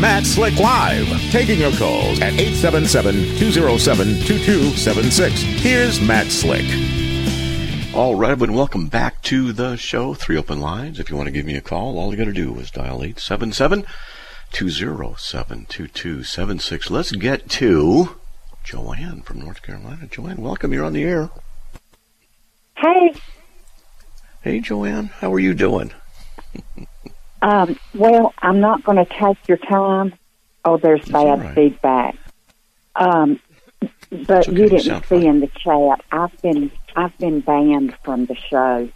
[0.00, 5.30] Matt Slick Live, taking your calls at 877-207-2276.
[5.58, 6.64] Here's Matt Slick.
[7.92, 10.14] All right, everyone, welcome back to the show.
[10.14, 11.00] Three open lines.
[11.00, 13.02] If you want to give me a call, all you got to do is dial
[13.02, 13.84] 877
[14.52, 16.90] 207 2276.
[16.90, 18.16] Let's get to
[18.62, 20.06] Joanne from North Carolina.
[20.08, 20.72] Joanne, welcome.
[20.72, 21.30] You're on the air.
[22.76, 23.14] Hey,
[24.42, 25.90] Hey, Joanne, how are you doing?
[27.42, 30.14] um, well, I'm not going to take your time.
[30.64, 31.54] Oh, there's That's bad right.
[31.54, 32.16] feedback.
[32.96, 33.40] Um,
[34.10, 34.56] but okay.
[34.60, 35.26] you didn't see fine.
[35.26, 36.04] in the chat.
[36.10, 38.88] I've been I've been banned from the show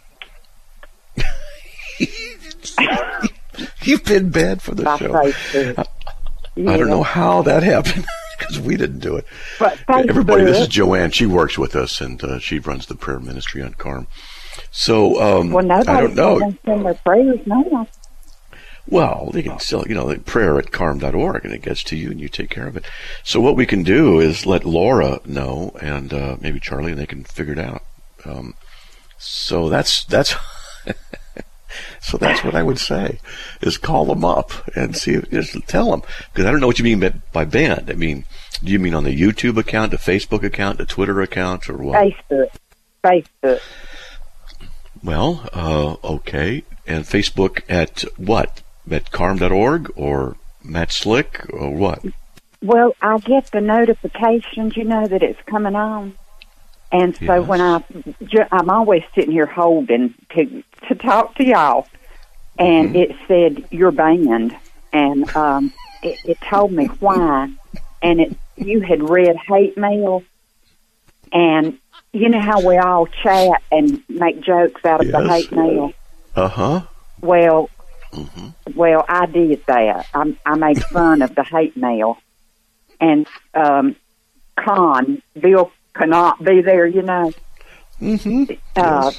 [3.83, 5.09] You've been banned for the by show.
[5.09, 5.87] Facebook.
[6.57, 8.05] I don't know how that happened
[8.37, 9.25] because we didn't do it.
[9.59, 11.11] But Everybody, this is Joanne.
[11.11, 14.07] She works with us and uh, she runs the prayer ministry on Carm.
[14.71, 16.39] So um, well, I don't know.
[16.65, 17.87] send their prayers now.
[18.87, 22.19] Well, they can still, you know, prayer at carm.org and it gets to you and
[22.19, 22.85] you take care of it.
[23.23, 27.05] So what we can do is let Laura know and uh, maybe Charlie and they
[27.05, 27.83] can figure it out.
[28.25, 28.55] Um,
[29.17, 30.35] so that's, that's,
[32.01, 33.19] so that's what I would say
[33.61, 36.01] is call them up and see, if, just tell them.
[36.33, 37.89] Because I don't know what you mean by, by banned.
[37.89, 38.25] I mean,
[38.61, 41.99] do you mean on the YouTube account, the Facebook account, the Twitter account or what?
[42.01, 42.49] Facebook,
[43.03, 43.61] Facebook.
[45.01, 46.63] Well, uh, okay.
[46.85, 48.61] And Facebook at what?
[48.91, 52.03] At carm.org or Matt Slick or what?
[52.61, 56.17] Well, I get the notifications, you know, that it's coming on.
[56.91, 57.47] And so Yes.
[57.47, 57.83] when I,
[58.51, 61.87] I'm always sitting here holding to to talk to y'all,
[62.59, 62.95] and Mm-hmm.
[62.95, 64.55] it said you're banned,
[64.91, 67.49] and um, it, it told me why,
[68.03, 70.23] and it you had read hate mail,
[71.31, 71.79] and
[72.11, 75.91] you know how we all chat and make jokes out of the hate mail.
[76.35, 76.81] Uh huh.
[77.21, 77.69] Well,
[78.13, 78.47] Mm-hmm.
[78.75, 80.05] well, I did that.
[80.13, 82.17] I, I made fun of the hate mail,
[83.01, 83.95] and um,
[84.57, 86.85] Con Bill cannot be there.
[86.87, 87.31] You know,
[88.01, 88.53] Mm-hmm.
[88.75, 89.11] uh,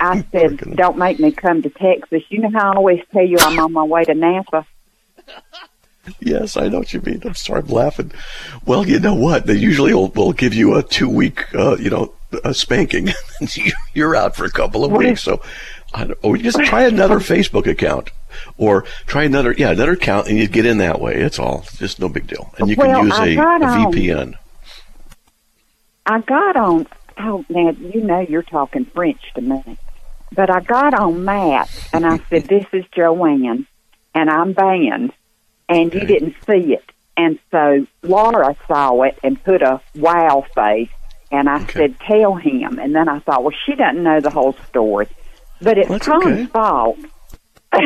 [0.00, 3.36] I said, "Don't make me come to Texas." You know how I always tell you
[3.40, 4.66] I'm on my way to Napa.
[6.18, 7.22] Yes, I know what you mean.
[7.24, 8.10] I'm sorry, I'm laughing.
[8.66, 9.46] Well, you know what?
[9.46, 13.10] They usually will, will give you a two week, uh, you know, a spanking.
[13.54, 15.22] you- You're out for a couple of What weeks.
[15.22, 15.40] So,
[15.94, 18.10] I don't, or just try another Facebook account,
[18.56, 21.16] or try another, yeah, another account, and you get in that way.
[21.16, 22.52] It's all It's just no big deal.
[22.58, 24.34] And you Well, can use I a, on- um, VPN.
[26.06, 26.86] I got on.
[27.18, 29.78] Oh, now you know you're talking French to me,
[30.34, 33.66] but I got on Matt and I said, "This is Joanne,
[34.14, 35.12] and I'm banned,"
[35.68, 36.84] and you didn't see it,
[37.16, 40.88] and so Laura saw it and put a wow face,
[41.30, 41.72] and I Okay.
[41.72, 45.06] said, "Tell him," and then I thought, well, she doesn't know the whole story,
[45.60, 46.46] but it's That's Tom's okay.
[46.46, 46.98] fault.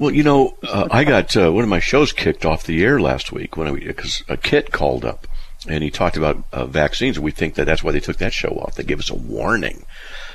[0.00, 2.98] Well, you know, uh, I got uh, one of my shows kicked off the air
[2.98, 5.26] last week when because a kit called up
[5.68, 8.48] and he talked about uh, vaccines, we think that that's why they took that show
[8.48, 8.76] off.
[8.76, 9.84] They gave us a warning.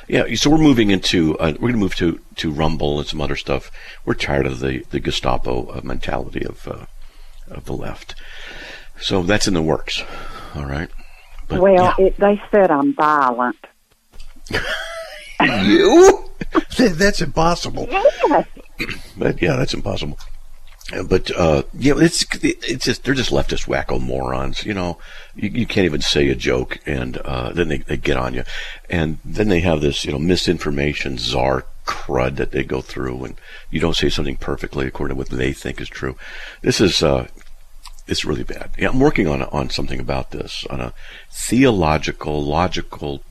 [0.08, 3.22] Yeah, so we're moving into uh, we're going to move to to Rumble and some
[3.22, 3.72] other stuff.
[4.06, 6.86] We're tired of the the Gestapo uh, mentality of uh,
[7.50, 8.14] of the left,
[9.02, 10.04] so that's in the works.
[10.54, 10.90] All right.
[11.48, 12.06] But, well, yeah.
[12.06, 13.58] it, they said I'm violent.
[15.42, 16.30] you?
[16.78, 17.88] that's impossible.
[17.90, 18.46] Yes.
[19.18, 20.18] But yeah, that's impossible.
[21.08, 24.64] But uh, yeah, it's it's just they're just leftist wacko morons.
[24.66, 25.00] You know,
[25.36, 28.44] you, you can't even say a joke, and uh, then they, they get on you,
[28.88, 33.42] and then they have this you know misinformation czar crud that they go through, and
[33.72, 36.18] you don't say something perfectly according to what they think is true.
[36.62, 37.28] This is uh,
[38.06, 38.70] it's really bad.
[38.78, 40.94] Yeah, I'm working on on something about this on a
[41.32, 43.24] theological, logical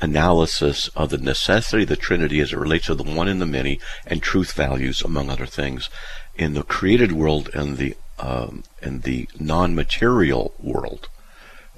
[0.00, 3.46] analysis of the necessity of the Trinity as it relates to the one and the
[3.46, 5.88] many and truth values, among other things,
[6.34, 11.08] in the created world and the um, and the non-material world,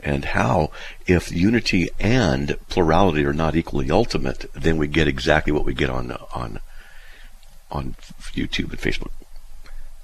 [0.02, 0.70] and how
[1.07, 5.90] if unity and plurality are not equally ultimate, then we get exactly what we get
[5.90, 6.61] on on
[7.70, 7.96] on
[8.35, 9.11] YouTube and Facebook.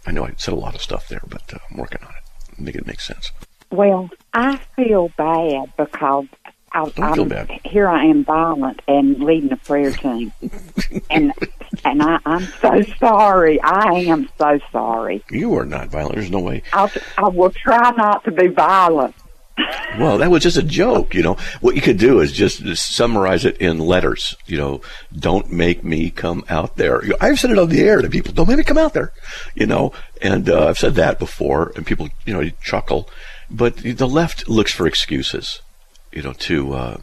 [0.06, 2.58] I know I said a lot of stuff there, but uh, I'm working on it,
[2.58, 3.30] make it make sense.
[3.70, 6.26] Well, I feel bad because
[6.74, 7.50] I, Don't feel bad.
[7.64, 10.32] here I am violent and leading a prayer team,
[11.10, 11.32] and
[11.84, 13.60] and I, I'm so sorry.
[13.60, 15.24] I am so sorry.
[15.30, 16.16] You are not violent.
[16.16, 16.62] There's no way.
[16.72, 19.14] I'll, I will try not to be violent.
[20.00, 21.36] Well, that was just a joke, you know.
[21.60, 24.34] What you could do is just, just summarize it in letters.
[24.46, 24.80] You know,
[25.16, 27.00] don't make me come out there.
[27.20, 28.32] I've said it on the air to people.
[28.32, 29.12] Don't make me come out there.
[29.54, 33.08] You know, and uh, I've said that before, and people, you know, chuckle.
[33.48, 35.60] But the left looks for excuses,
[36.14, 36.96] you know, to uh,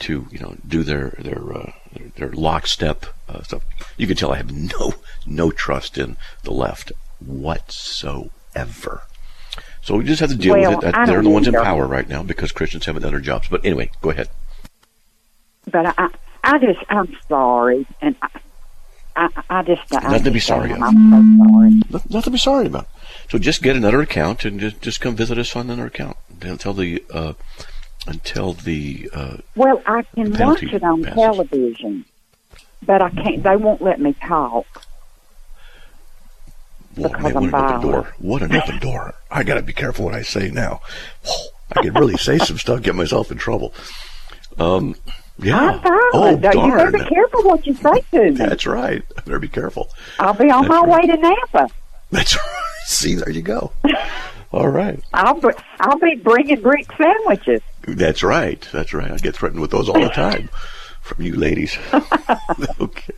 [0.00, 3.64] to you know do their their uh, their, their lockstep uh, stuff.
[3.96, 4.94] You can tell I have no
[5.26, 9.02] no trust in the left whatsoever.
[9.82, 10.94] So we just have to deal Well, with it.
[10.94, 13.48] I They're the ones in power right now because Christians haven't done their jobs.
[13.48, 14.28] But anyway, go ahead.
[15.70, 16.08] But I,
[16.42, 18.28] I just, I'm sorry, and I,
[19.16, 20.82] I, I just, I Nothing to be sorry of.
[20.82, 21.70] I'm so sorry.
[21.70, 22.88] Nothing nothing to be sorry about.
[23.30, 26.16] So just get another account and just, just come visit us on another account
[26.58, 27.32] Tell the uh,
[28.06, 31.18] until the uh, Well, I can watch it on passes.
[31.20, 32.04] television,
[32.84, 33.42] but I can't.
[33.42, 34.66] They won't let me talk.
[36.96, 37.82] Well, Because man, I'm what an open violent.
[37.82, 38.14] door!
[38.18, 39.14] What an open door!
[39.30, 40.80] I got to be careful what I say now.
[41.76, 43.74] I could really say some stuff, get myself in trouble.
[44.58, 44.94] Um,
[45.38, 45.80] yeah.
[45.84, 48.30] Oh You better be careful what you say to me.
[48.36, 49.02] That's right.
[49.18, 49.88] I better be careful.
[50.20, 51.08] I'll be on That's my right.
[51.08, 51.68] way to Napa.
[52.12, 52.44] That's right.
[52.86, 53.72] See, there you go.
[54.54, 55.00] All right.
[55.12, 55.48] I'll be,
[55.80, 57.60] I'll be bringing brick sandwiches.
[57.88, 58.66] That's right.
[58.72, 59.10] That's right.
[59.10, 60.48] I get threatened with those all the time
[61.02, 61.76] from you ladies.
[62.80, 63.14] okay.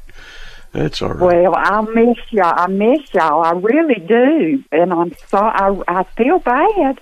[0.72, 1.42] That's all right.
[1.42, 2.54] Well, I miss y'all.
[2.56, 3.42] I miss y'all.
[3.44, 5.52] I really do, and I'm sorry.
[5.88, 7.00] I, I feel bad.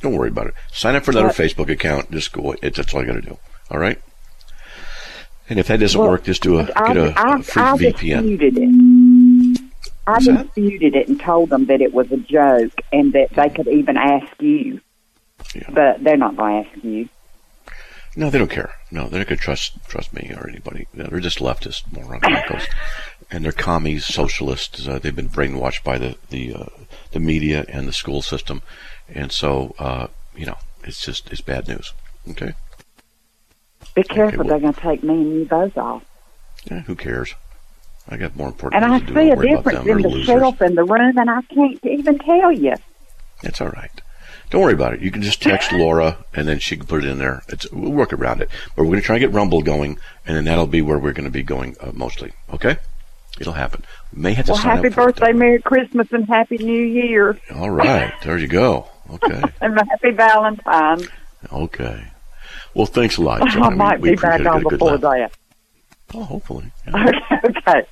[0.00, 0.54] Don't worry about it.
[0.72, 1.36] Sign up for another What?
[1.36, 2.12] Facebook account.
[2.12, 2.54] Just go.
[2.62, 3.38] It's, that's all you got to do.
[3.72, 4.00] All right.
[5.50, 7.62] And if that doesn't Well, work, just do a I, get a, I, a free
[7.62, 7.92] I VPN.
[8.38, 8.68] disputed it.
[10.06, 13.68] I disputed it and told them that it was a joke and that they could
[13.68, 14.80] even ask you,
[15.54, 15.70] Yeah.
[15.70, 17.08] but they're not going to ask you.
[18.16, 18.70] No, they don't care.
[18.92, 20.86] No, they're not going to trust trust me or anybody.
[20.94, 22.66] They're just leftist morons,
[23.30, 24.86] and they're commies, socialists.
[24.86, 26.66] Uh, they've been brainwashed by the the uh,
[27.10, 28.62] the media and the school system,
[29.08, 31.92] and so uh, you know it's just it's bad news.
[32.30, 32.52] Okay.
[33.96, 36.04] Be careful, well- they're going to take me and you both off.
[36.70, 37.34] Yeah, who cares?
[38.08, 39.20] I got more important And I things to do.
[39.20, 40.26] see a difference in the losers.
[40.26, 42.74] shelf in the room, and I can't even tell you.
[43.42, 43.90] It's all right.
[44.50, 45.00] Don't worry about it.
[45.00, 47.42] You can just text Laura, and then she can put it in there.
[47.48, 48.50] It's, we'll work around it.
[48.76, 51.12] But we're going to try and get Rumble going, and then that'll be where we're
[51.12, 52.32] going to be going uh, mostly.
[52.52, 52.76] Okay?
[53.40, 53.84] It'll happen.
[54.14, 55.32] We may have to Well, happy birthday.
[55.32, 58.12] Merry Christmas, and Happy New Year, All right.
[58.22, 58.86] There you go.
[59.10, 59.42] Okay.
[59.60, 61.08] and Happy Valentine's.
[61.52, 62.04] Okay.
[62.74, 64.98] Well, thanks a lot, I might we, we be back on Get a good before
[64.98, 65.32] that.
[66.12, 66.72] Oh, hopefully.
[66.86, 67.10] Yeah.
[67.44, 67.86] Okay.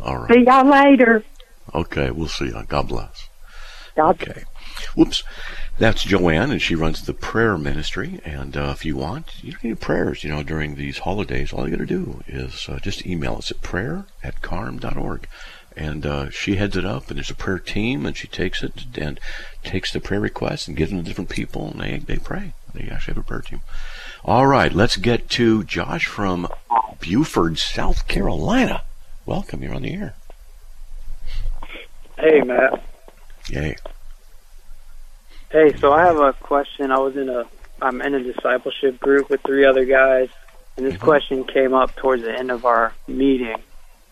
[0.00, 0.32] All right.
[0.32, 1.24] See y'all later.
[1.74, 2.10] Okay.
[2.10, 2.62] We'll see you.
[2.68, 3.28] God bless.
[3.96, 4.44] God Okay.
[4.94, 5.24] Whoops.
[5.78, 8.20] That's Joanne, and she runs the prayer ministry.
[8.24, 11.52] And uh, if you want, you need prayers, you know, during these holidays.
[11.52, 15.28] All you got to do is uh, just email us at prayer at carm.org.
[15.76, 18.86] And uh, she heads it up, and there's a prayer team, and she takes it
[18.96, 19.20] and
[19.62, 22.54] takes the prayer requests and gives them to different people, and they, they pray.
[22.74, 23.60] They actually have a prayer team.
[24.24, 26.48] All right, let's get to Josh from
[27.00, 28.82] Beaufort, South Carolina.
[29.24, 30.14] Welcome, you're on the air.
[32.18, 32.82] Hey, Matt.
[33.46, 33.76] Hey.
[35.50, 36.90] Hey, so I have a question.
[36.90, 37.44] I was in a
[37.80, 40.28] I'm in a discipleship group with three other guys,
[40.76, 41.00] and this Mhm.
[41.00, 43.56] question came up towards the end of our meeting,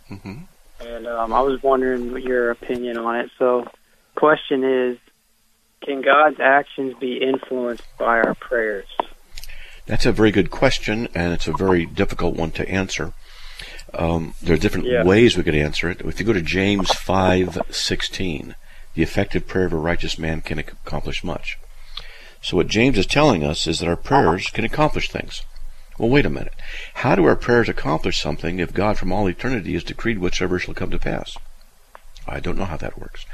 [0.08, 0.34] hmm
[0.80, 3.30] and um, I was wondering what your opinion on it.
[3.38, 3.66] So,
[4.14, 4.98] question is,
[5.82, 8.86] can God's actions be influenced by our prayers?
[9.86, 13.12] That's a very good question, and it's a very difficult one to answer.
[13.94, 15.04] Um, there are different Yeah.
[15.04, 16.00] ways we could answer it.
[16.00, 18.56] If you go to James five sixteen,
[18.94, 21.56] the effective prayer of a righteous man can accomplish much.
[22.42, 25.42] So what James is telling us is that our prayers can accomplish things.
[25.98, 26.52] Well, wait a minute.
[26.94, 30.74] How do our prayers accomplish something if God from all eternity has decreed whatsoever shall
[30.74, 31.36] come to pass?
[32.26, 33.24] I don't know how that works.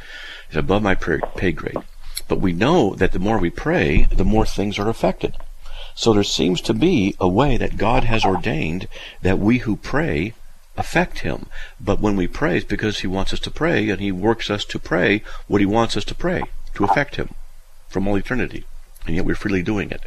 [0.48, 1.78] It's above my pay pay grade.
[2.28, 5.34] But we know that the more we pray, the more things are affected.
[5.94, 8.88] So there seems to be a way that God has ordained
[9.20, 10.34] that we who pray
[10.76, 11.46] affect Him.
[11.80, 14.64] But when we pray, it's because He wants us to pray, and He works us
[14.66, 16.42] to pray what He wants us to pray
[16.74, 17.34] to affect Him
[17.88, 18.64] from all eternity.
[19.06, 20.02] And yet we're freely doing it.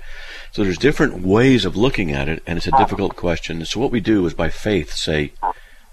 [0.51, 3.63] So there's different ways of looking at it, and it's a difficult question.
[3.65, 5.33] So what we do is by faith say,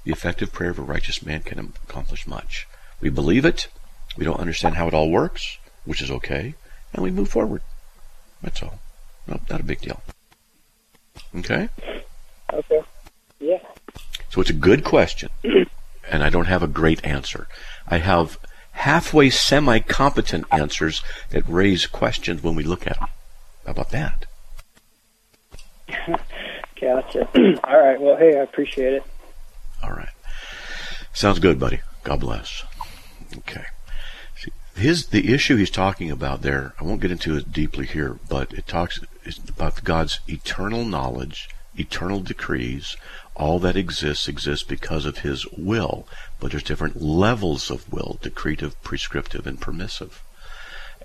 [0.05, 2.67] the effective prayer of a righteous man can accomplish much.
[3.01, 3.69] We believe it.
[4.17, 6.55] We don't understand how it all works, which is okay,
[6.93, 7.63] and we move forward.
[8.43, 8.79] That's all.
[9.27, 10.03] No, not a big deal.
[11.37, 11.69] Okay?
[12.53, 12.83] Okay.
[13.41, 13.59] Yeah.
[14.31, 15.31] So it's a good question,
[16.09, 17.49] and I don't have a great answer.
[17.87, 18.39] I have
[18.73, 23.09] halfway semi competent answers that raise questions when we look at them.
[23.65, 24.27] How about that?
[26.81, 27.29] Gotcha.
[27.65, 28.01] All right.
[28.01, 29.05] Well, hey, I appreciate it.
[29.83, 30.09] All right.
[31.13, 31.81] Sounds good, buddy.
[32.03, 32.65] God bless.
[33.39, 33.65] Okay.
[34.37, 36.75] See, his the issue he's talking about there.
[36.81, 38.99] I won't get into it deeply here, but it talks
[39.49, 42.97] about God's eternal knowledge, eternal decrees.
[43.35, 46.07] All that exists exists because of His will,
[46.39, 50.23] but there's different levels of will: decretive, prescriptive, and permissive.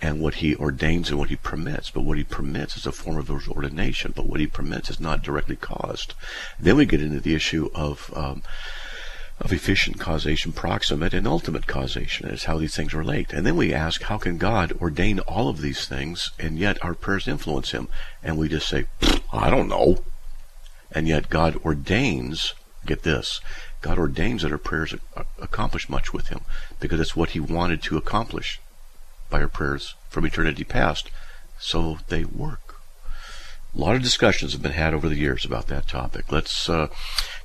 [0.02, 3.18] And what He ordains and what He permits, but what He permits is a form
[3.18, 6.14] of His ordination, but what He permits is not directly caused.
[6.60, 8.44] Then we get into the issue of um,
[9.40, 13.32] of efficient causation, proximate, and ultimate causation is how these things relate.
[13.32, 16.96] And then we ask, how can God ordain all of these things and yet our
[16.96, 17.88] prayers influence Him?
[18.24, 18.86] And we just say,
[19.32, 20.04] I don't know.
[20.92, 22.54] And yet God ordains,
[22.86, 23.40] get this,
[23.82, 24.96] God ordains that our prayers
[25.40, 26.42] accomplish much with Him
[26.80, 28.60] because it's what He wanted to accomplish
[29.30, 31.12] by our prayers from eternity past.
[31.60, 32.67] So they work.
[33.78, 36.32] A lot of discussions have been had over the years about that topic.
[36.32, 36.88] Let's uh,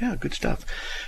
[0.00, 0.64] Yeah, good stuff.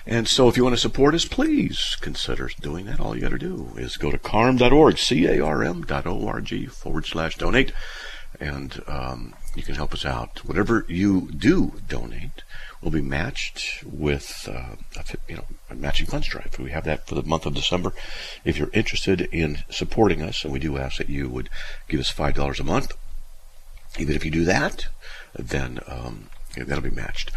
[0.07, 3.01] And so if you want to support us, please consider doing that.
[3.01, 7.73] All you got to do is go to carm.org, C-A-R-M.org forward slash donate.
[8.39, 10.45] And um, you can help us out.
[10.45, 12.43] Whatever you do donate
[12.83, 16.59] will be matched with uh, a, you know a matching funds drive.
[16.59, 17.93] We have that for the month of December.
[18.45, 21.49] If you're interested in supporting us, and we do ask that you would
[21.89, 22.93] give us five dollars a month.
[23.99, 24.87] Even if you do that,
[25.35, 27.31] then um, that'll be matched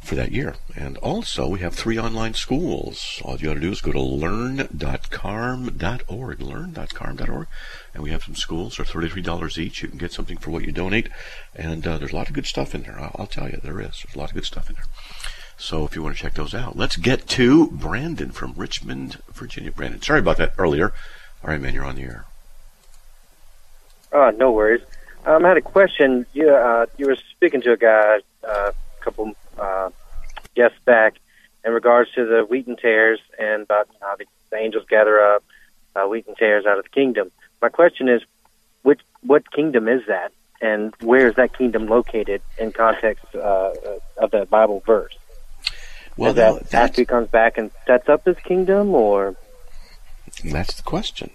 [0.00, 0.56] for that year.
[0.74, 3.22] And also, we have three online schools.
[3.24, 7.46] All you got to do is go to learn.carm.org, learn.carm.org,
[7.94, 8.76] and we have some schools.
[8.76, 9.82] They're $33 each.
[9.82, 11.08] You can get something for what you donate,
[11.54, 12.98] and uh, there's a lot of good stuff in there.
[12.98, 14.02] I'll, I'll tell you, there is.
[14.02, 14.86] There's a lot of good stuff in there.
[15.58, 19.70] So if you want to check those out, let's get to Brandon from Richmond, Virginia.
[19.70, 20.94] Brandon, sorry about that earlier.
[21.44, 22.24] All right, man, you're on the air.
[24.10, 24.80] Uh, no worries.
[25.26, 26.24] Um, I had a question.
[26.32, 29.90] You, uh, you were speaking to a guy uh, couple uh,
[30.54, 31.14] guests back
[31.64, 35.44] in regards to the wheat and tares and about know, the, the angels gather up
[35.96, 37.30] uh, wheat and tares out of the kingdom.
[37.60, 38.22] My question is,
[38.82, 43.72] which what kingdom is that, and where is that kingdom located in context uh,
[44.16, 45.16] of the Bible verse?
[46.16, 49.36] Well, that that's, he comes back and sets up his kingdom, or
[50.44, 51.30] that's the question.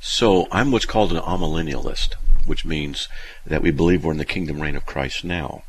[0.00, 2.14] So I'm what's called an amillennialist,
[2.46, 3.08] which means
[3.46, 5.64] that we believe we're in the kingdom reign of Christ now.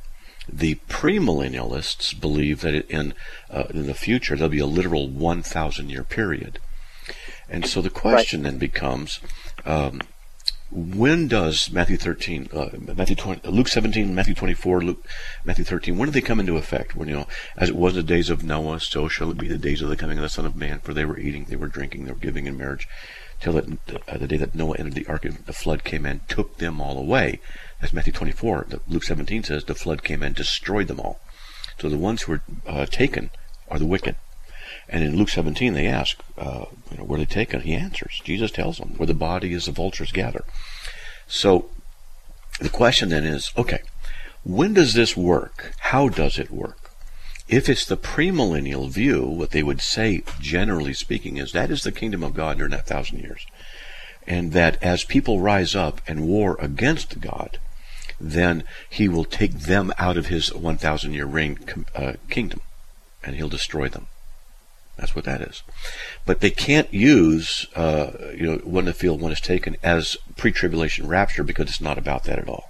[0.47, 3.13] The premillennialists believe that in
[3.49, 6.59] uh, in the future there'll be a literal 1,000 year period,
[7.49, 8.51] and so the question right.
[8.51, 9.19] then becomes.
[9.65, 10.01] Um,
[10.73, 15.05] when does Matthew 13, uh, Matthew 20, Luke 17, Matthew 24, Luke,
[15.45, 16.95] Matthew 13, when do they come into effect?
[16.95, 19.47] When, you know, as it was in the days of Noah, so shall it be
[19.47, 21.55] the days of the coming of the Son of Man, for they were eating, they
[21.55, 22.87] were drinking, they were giving in marriage,
[23.39, 23.65] till that,
[24.07, 26.81] uh, the day that Noah entered the ark, and the flood came and took them
[26.81, 27.39] all away.
[27.83, 28.67] That's Matthew 24.
[28.87, 31.19] Luke 17 says the flood came and destroyed them all.
[31.77, 33.29] So the ones who were uh, taken
[33.69, 34.15] are the wicked.
[34.87, 37.59] And in Luke 17, they ask, uh, you know, where they taken?
[37.59, 38.21] He answers.
[38.23, 40.45] Jesus tells them, where the body is, the vultures gather.
[41.27, 41.71] So
[42.61, 43.81] the question then is, okay,
[44.45, 45.73] when does this work?
[45.79, 46.91] How does it work?
[47.49, 51.91] If it's the premillennial view, what they would say, generally speaking, is that is the
[51.91, 53.45] kingdom of God during that thousand years.
[54.25, 57.59] And that as people rise up and war against God,
[58.23, 61.59] then he will take them out of his 1,000 year reign
[61.95, 62.61] uh, kingdom
[63.23, 64.07] and he'll destroy them.
[64.97, 65.63] That's what that is.
[66.25, 71.07] But they can't use, uh, you know, when the field one is taken as pre-tribulation
[71.07, 72.69] rapture because it's not about that at all.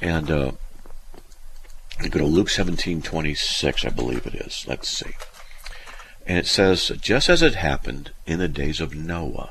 [0.00, 0.52] And, uh,
[2.00, 4.64] go to Luke 17, 26, I believe it is.
[4.66, 5.12] Let's see.
[6.26, 9.50] And it says, just as it happened in the days of Noah,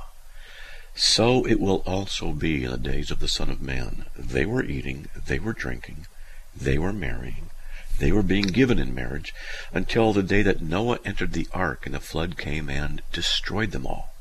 [0.95, 4.07] so it will also be in the days of the Son of Man.
[4.17, 6.07] They were eating, they were drinking,
[6.55, 7.49] they were marrying,
[7.99, 9.33] they were being given in marriage,
[9.73, 13.85] until the day that Noah entered the ark and the flood came and destroyed them
[13.85, 14.13] all.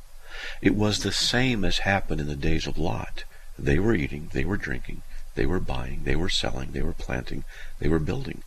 [0.62, 3.24] It was the same as happened in the days of Lot.
[3.59, 5.03] They were eating, they were drinking,
[5.35, 7.45] they were buying, they were selling, they were planting,
[7.78, 8.43] they were building.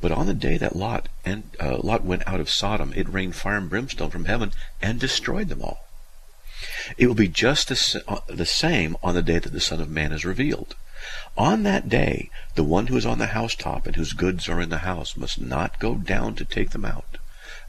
[0.00, 3.34] But on the day that Lot and uh, Lot went out of Sodom, it rained
[3.34, 5.86] fire and brimstone from heaven and destroyed them all.
[6.96, 9.90] It will be just the, uh, the same on the day that the Son of
[9.90, 10.74] Man is revealed.
[11.36, 14.70] On that day, the one who is on the housetop and whose goods are in
[14.70, 17.18] the house must not go down to take them out.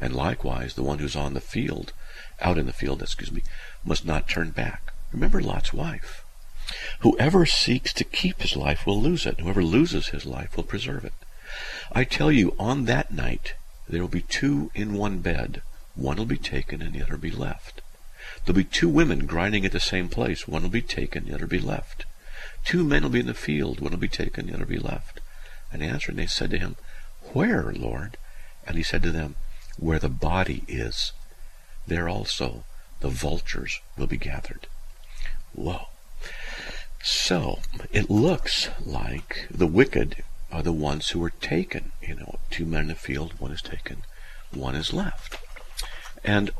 [0.02, 1.94] And likewise, the one who's on the field,
[2.42, 3.44] out in the field, excuse me,
[3.84, 4.94] must not turn back.
[5.12, 6.24] Remember Lot's wife.
[7.00, 9.40] Whoever seeks to keep his life will lose it.
[9.40, 11.14] Whoever loses his life will preserve it.
[11.92, 13.56] I tell you, on that night,
[13.88, 15.62] there will be two in one bed.
[15.96, 17.82] One will be taken and the other will be left.
[18.46, 20.48] There'll be two women grinding at the same place.
[20.48, 22.06] One will be taken, the other will be left.
[22.64, 23.80] Two men will be in the field.
[23.80, 25.22] One will be taken, the other will be left.
[25.72, 26.76] And answering, they said to him,
[27.34, 28.18] Where, Lord?
[28.68, 29.36] And he said to them,
[29.78, 31.14] Where the body is,
[31.88, 32.64] there also
[32.99, 34.68] the vultures will be gathered.
[35.53, 35.88] Whoa.
[37.01, 37.60] So,
[37.91, 41.91] it looks like the wicked are the ones who are taken.
[42.01, 44.03] You know, two men in the field, one is taken,
[44.51, 45.38] one is left.
[46.24, 46.51] And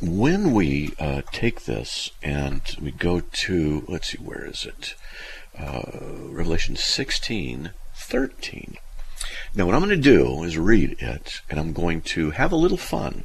[0.00, 4.94] when we uh, take this and we go to, let's see, where is it?
[5.58, 5.82] Uh,
[6.28, 8.76] Revelation 16, 13.
[9.54, 12.56] Now, what I'm going to do is read it, and I'm going to have a
[12.56, 13.24] little fun.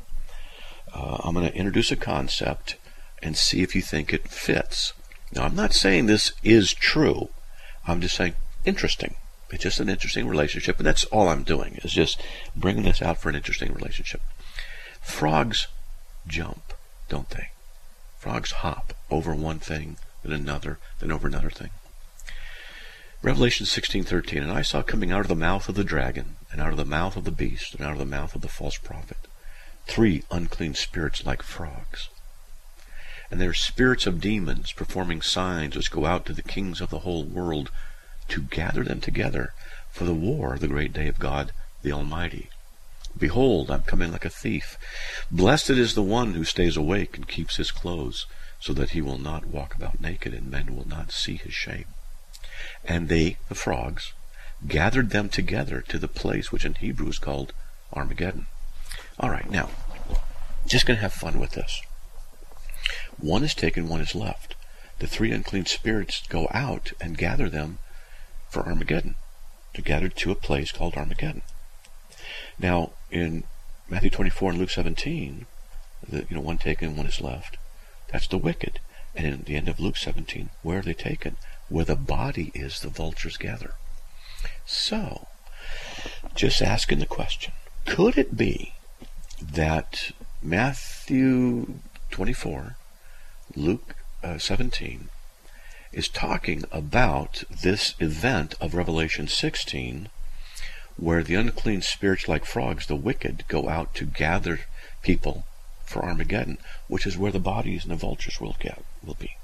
[0.93, 2.77] Uh, I'm going to introduce a concept
[3.21, 4.93] and see if you think it fits.
[5.33, 7.29] Now, I'm not saying this is true.
[7.85, 9.15] I'm just saying interesting.
[9.49, 12.21] It's just an interesting relationship, and that's all I'm doing is just
[12.55, 14.21] bringing this out for an interesting relationship.
[15.01, 15.67] Frogs
[16.27, 16.73] jump,
[17.09, 17.49] don't they?
[18.17, 21.71] Frogs hop over one thing, then another, then over another thing.
[23.23, 26.71] Revelation 16:13 And I saw coming out of the mouth of the dragon and out
[26.71, 29.27] of the mouth of the beast and out of the mouth of the false prophet
[29.87, 32.09] three unclean spirits like frogs.
[33.29, 36.89] And they are spirits of demons performing signs which go out to the kings of
[36.89, 37.71] the whole world
[38.29, 39.53] to gather them together
[39.89, 41.51] for the war the great day of God
[41.81, 42.49] the Almighty.
[43.17, 44.77] Behold, I'm coming like a thief.
[45.29, 48.25] Blessed is the one who stays awake and keeps his clothes,
[48.59, 51.85] so that he will not walk about naked, and men will not see his shame.
[52.85, 54.13] And they, the frogs,
[54.67, 57.53] gathered them together to the place which in Hebrew is called
[57.93, 58.45] Armageddon.
[59.19, 59.69] All right, now,
[60.67, 61.81] just going to have fun with this.
[63.17, 64.55] One is taken, one is left.
[64.99, 67.79] The three unclean spirits go out and gather them
[68.49, 69.15] for Armageddon,
[69.73, 71.41] to gather to a place called Armageddon.
[72.59, 73.43] Now, in
[73.89, 75.45] Matthew 24 and Luke 17,
[76.07, 77.57] the, you know, one taken, one is left.
[78.11, 78.79] That's the wicked.
[79.15, 81.35] And in the end of Luke 17, where are they taken?
[81.69, 83.73] Where the body is, the vultures gather.
[84.65, 85.27] So,
[86.33, 87.53] just asking the question,
[87.85, 88.73] could it be
[89.41, 92.77] that Matthew 24,
[93.55, 95.09] Luke uh, 17,
[95.91, 100.09] is talking about this event of Revelation 16,
[100.97, 104.61] where the unclean spirits like frogs, the wicked, go out to gather
[105.01, 105.45] people
[105.85, 109.37] for Armageddon, which is where the bodies and the vultures will get will be.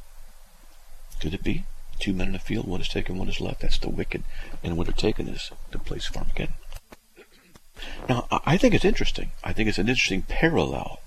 [1.19, 1.63] Could it be?
[1.99, 3.61] Two men in a field, one is taken, one is left.
[3.61, 4.23] That's the wicked,
[4.63, 6.53] and what are taken is the place of Armageddon.
[8.07, 9.31] Now, I think it's interesting.
[9.43, 10.99] I think it's an interesting parallel.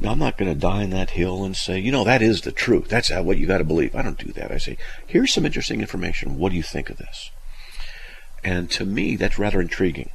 [0.00, 2.42] Now, I'm not going to die on that hill and say, you know, that is
[2.42, 2.88] the truth.
[2.88, 3.94] That's what you got to believe.
[3.94, 4.50] I don't do that.
[4.50, 4.76] I say,
[5.06, 6.38] here's some interesting information.
[6.38, 7.30] What do you think of this?
[8.44, 10.10] And to me, that's rather intriguing.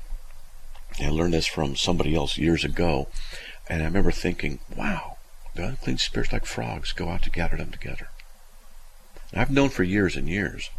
[1.00, 3.08] I learned this from somebody else years ago,
[3.70, 5.18] and I remember thinking, wow,
[5.56, 8.10] the unclean spirits like frogs go out to gather them together.
[9.32, 10.70] And I've known for years and years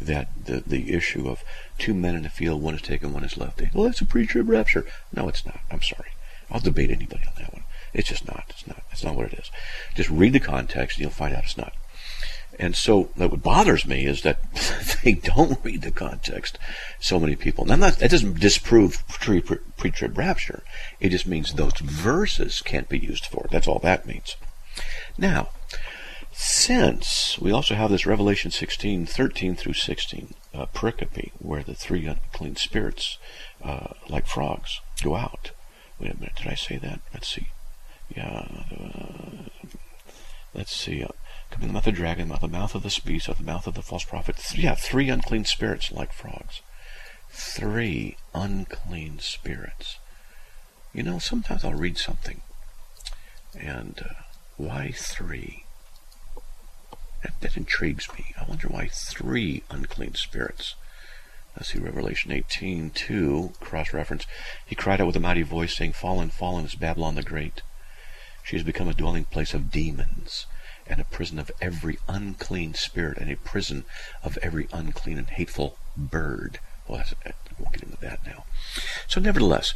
[0.00, 1.42] that the, the issue of
[1.76, 3.60] two men in the field, one is taken, one is left.
[3.74, 4.86] Well, that's a pre-trib rapture.
[5.14, 5.60] No, it's not.
[5.70, 6.10] I'm sorry.
[6.50, 7.64] I'll debate anybody on that one.
[7.92, 8.44] It's just not.
[8.50, 8.82] It's not.
[8.88, 9.50] That's not what it is.
[9.94, 11.72] Just read the context and you'll find out it's not.
[12.58, 14.40] And so what bothers me is that
[15.04, 16.58] they don't read the context.
[17.00, 17.64] So many people.
[17.64, 20.62] Now, not, that doesn't disprove pre-trib rapture.
[20.98, 23.50] It just means those verses can't be used for it.
[23.52, 24.36] That's all that means.
[25.16, 25.50] Now,
[26.40, 32.06] Since we also have this Revelation 16, 13 through 16 uh, pericope, where the three
[32.06, 33.18] unclean spirits,
[33.62, 35.50] uh, like frogs, go out.
[35.98, 37.00] Wait a minute, did I say that?
[37.12, 37.48] Let's see.
[38.14, 38.46] Yeah.
[38.70, 39.48] Uh,
[40.54, 41.04] let's see.
[41.50, 43.38] Come in the mouth of the dragon, out of the mouth of the beast, out
[43.38, 44.36] of the mouth of the false prophet.
[44.36, 46.60] Th- yeah, three unclean spirits like frogs.
[47.30, 49.98] Three unclean spirits.
[50.92, 52.40] You know, sometimes I'll read something,
[53.58, 54.22] and uh,
[54.56, 55.64] why three?
[57.22, 58.34] That, that intrigues me.
[58.40, 60.74] I wonder why three unclean spirits.
[61.56, 64.26] Let's see, Revelation 18, 2, cross reference.
[64.64, 67.62] He cried out with a mighty voice, saying, Fallen, fallen is Babylon the Great.
[68.44, 70.46] She has become a dwelling place of demons,
[70.88, 73.84] and a prison of every unclean spirit, and a prison
[74.22, 76.58] of every unclean and hateful bird.
[76.86, 78.44] Well, I won't get into that now.
[79.06, 79.74] So, nevertheless,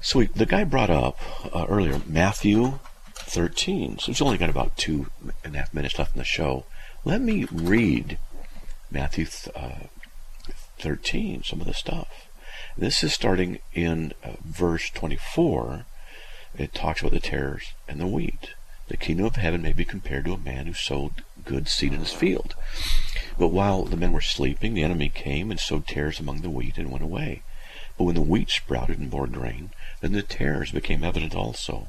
[0.00, 1.18] so we, the guy brought up
[1.54, 2.78] uh, earlier Matthew
[3.14, 3.98] 13.
[3.98, 5.06] So, it's only got about two
[5.42, 6.64] and a half minutes left in the show.
[7.04, 8.18] Let me read
[8.90, 9.26] Matthew
[9.56, 9.86] uh,
[10.78, 12.28] 13, some of the stuff.
[12.76, 15.86] This is starting in uh, verse 24.
[16.56, 18.54] It talks about the tares and the wheat.
[18.88, 22.00] The kingdom of heaven may be compared to a man who sowed good seed in
[22.00, 22.54] his field.
[23.38, 26.76] But while the men were sleeping, the enemy came and sowed tares among the wheat
[26.76, 27.42] and went away.
[27.96, 29.70] But when the wheat sprouted and bore grain,
[30.00, 31.88] then the tares became evident also.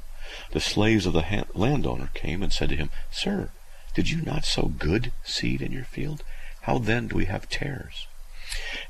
[0.51, 3.49] The slaves of the landowner came and said to him, Sir,
[3.93, 6.23] did you not sow good seed in your field?
[6.61, 8.07] How then do we have tares?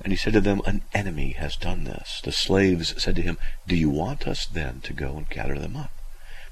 [0.01, 2.21] And he said to them, An enemy has done this.
[2.23, 3.37] The slaves said to him,
[3.67, 5.91] Do you want us then to go and gather them up?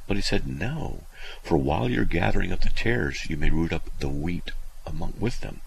[0.07, 1.03] But he said, No,
[1.41, 4.51] for while you're gathering up the tares, you may root up the wheat
[4.85, 5.61] among with them.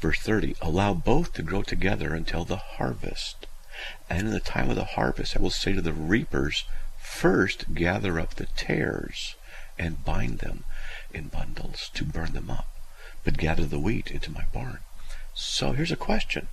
[0.00, 3.46] Verse 30, Allow both to grow together until the harvest.
[4.10, 6.64] And in the time of the harvest, I will say to the reapers,
[6.98, 9.34] First gather up the tares
[9.78, 10.64] and bind them
[11.12, 12.68] in bundles to burn them up,
[13.24, 14.78] but gather the wheat into my barn.
[15.34, 16.48] So here's a question.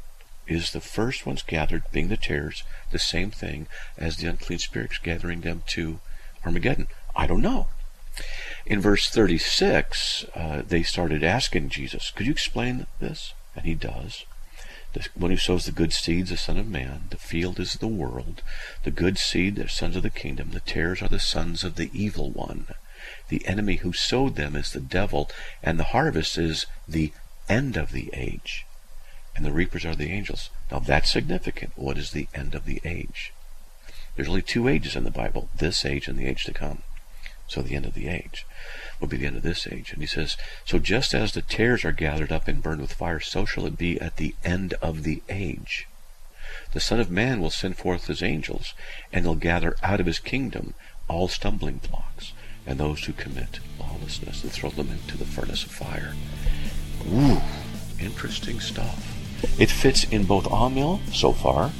[0.48, 3.68] Is the first ones gathered, being the tares, the same thing
[3.98, 6.00] as the unclean spirits gathering them to
[6.46, 6.88] Armageddon?
[7.16, 7.68] I don't know.
[8.66, 13.34] In verse 36, uh, they started asking Jesus, Could you explain this?
[13.56, 14.26] And he does.
[14.94, 17.06] The one who sows the good seeds, the Son of Man.
[17.10, 18.42] The field is the world.
[18.84, 20.52] The good seed, the sons of the kingdom.
[20.52, 22.68] The tares are the sons of the evil one.
[23.30, 25.32] The enemy who sowed them is the devil,
[25.64, 27.14] and the harvest is the
[27.48, 28.66] end of the age.
[29.36, 30.50] And the reapers are the angels.
[30.70, 31.72] Now that's significant.
[31.76, 33.34] What is the end of the age?
[34.16, 36.84] There's only two ages in the Bible this age and the age to come.
[37.52, 38.46] So the end of the age
[39.02, 39.92] will be the end of this age.
[39.92, 43.20] And he says, So just as the tares are gathered up and burned with fire,
[43.20, 45.86] so shall it be at the end of the age.
[46.72, 48.74] The Son of Man will send forth his angels,
[49.12, 50.76] and they'll gather out of his kingdom
[51.10, 52.32] all stumbling blocks
[52.66, 56.14] and those who commit lawlessness and throw them into the furnace of fire.
[57.12, 57.42] Ooh,
[58.00, 59.14] interesting stuff.
[59.60, 61.72] It fits in both amill so far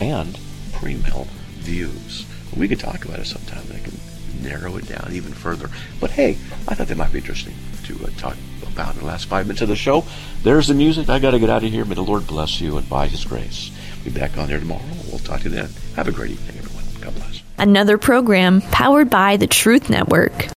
[0.00, 0.34] and
[0.72, 1.28] premill
[1.60, 2.26] views.
[2.56, 3.64] We could talk about it sometime.
[3.72, 3.99] I can
[4.42, 5.68] narrow it down even further.
[6.00, 6.30] But hey,
[6.68, 7.54] I thought that might be interesting
[7.84, 10.04] to uh, talk about in the last five minutes of the show.
[10.42, 11.08] There's the music.
[11.08, 11.84] I got to get out of here.
[11.84, 13.70] May the Lord bless you and by His grace.
[14.04, 14.82] Be back on there tomorrow.
[15.08, 15.68] We'll talk to you then.
[15.96, 16.84] Have a great evening, everyone.
[17.00, 17.42] God bless.
[17.58, 20.48] Another program powered by the Truth Network.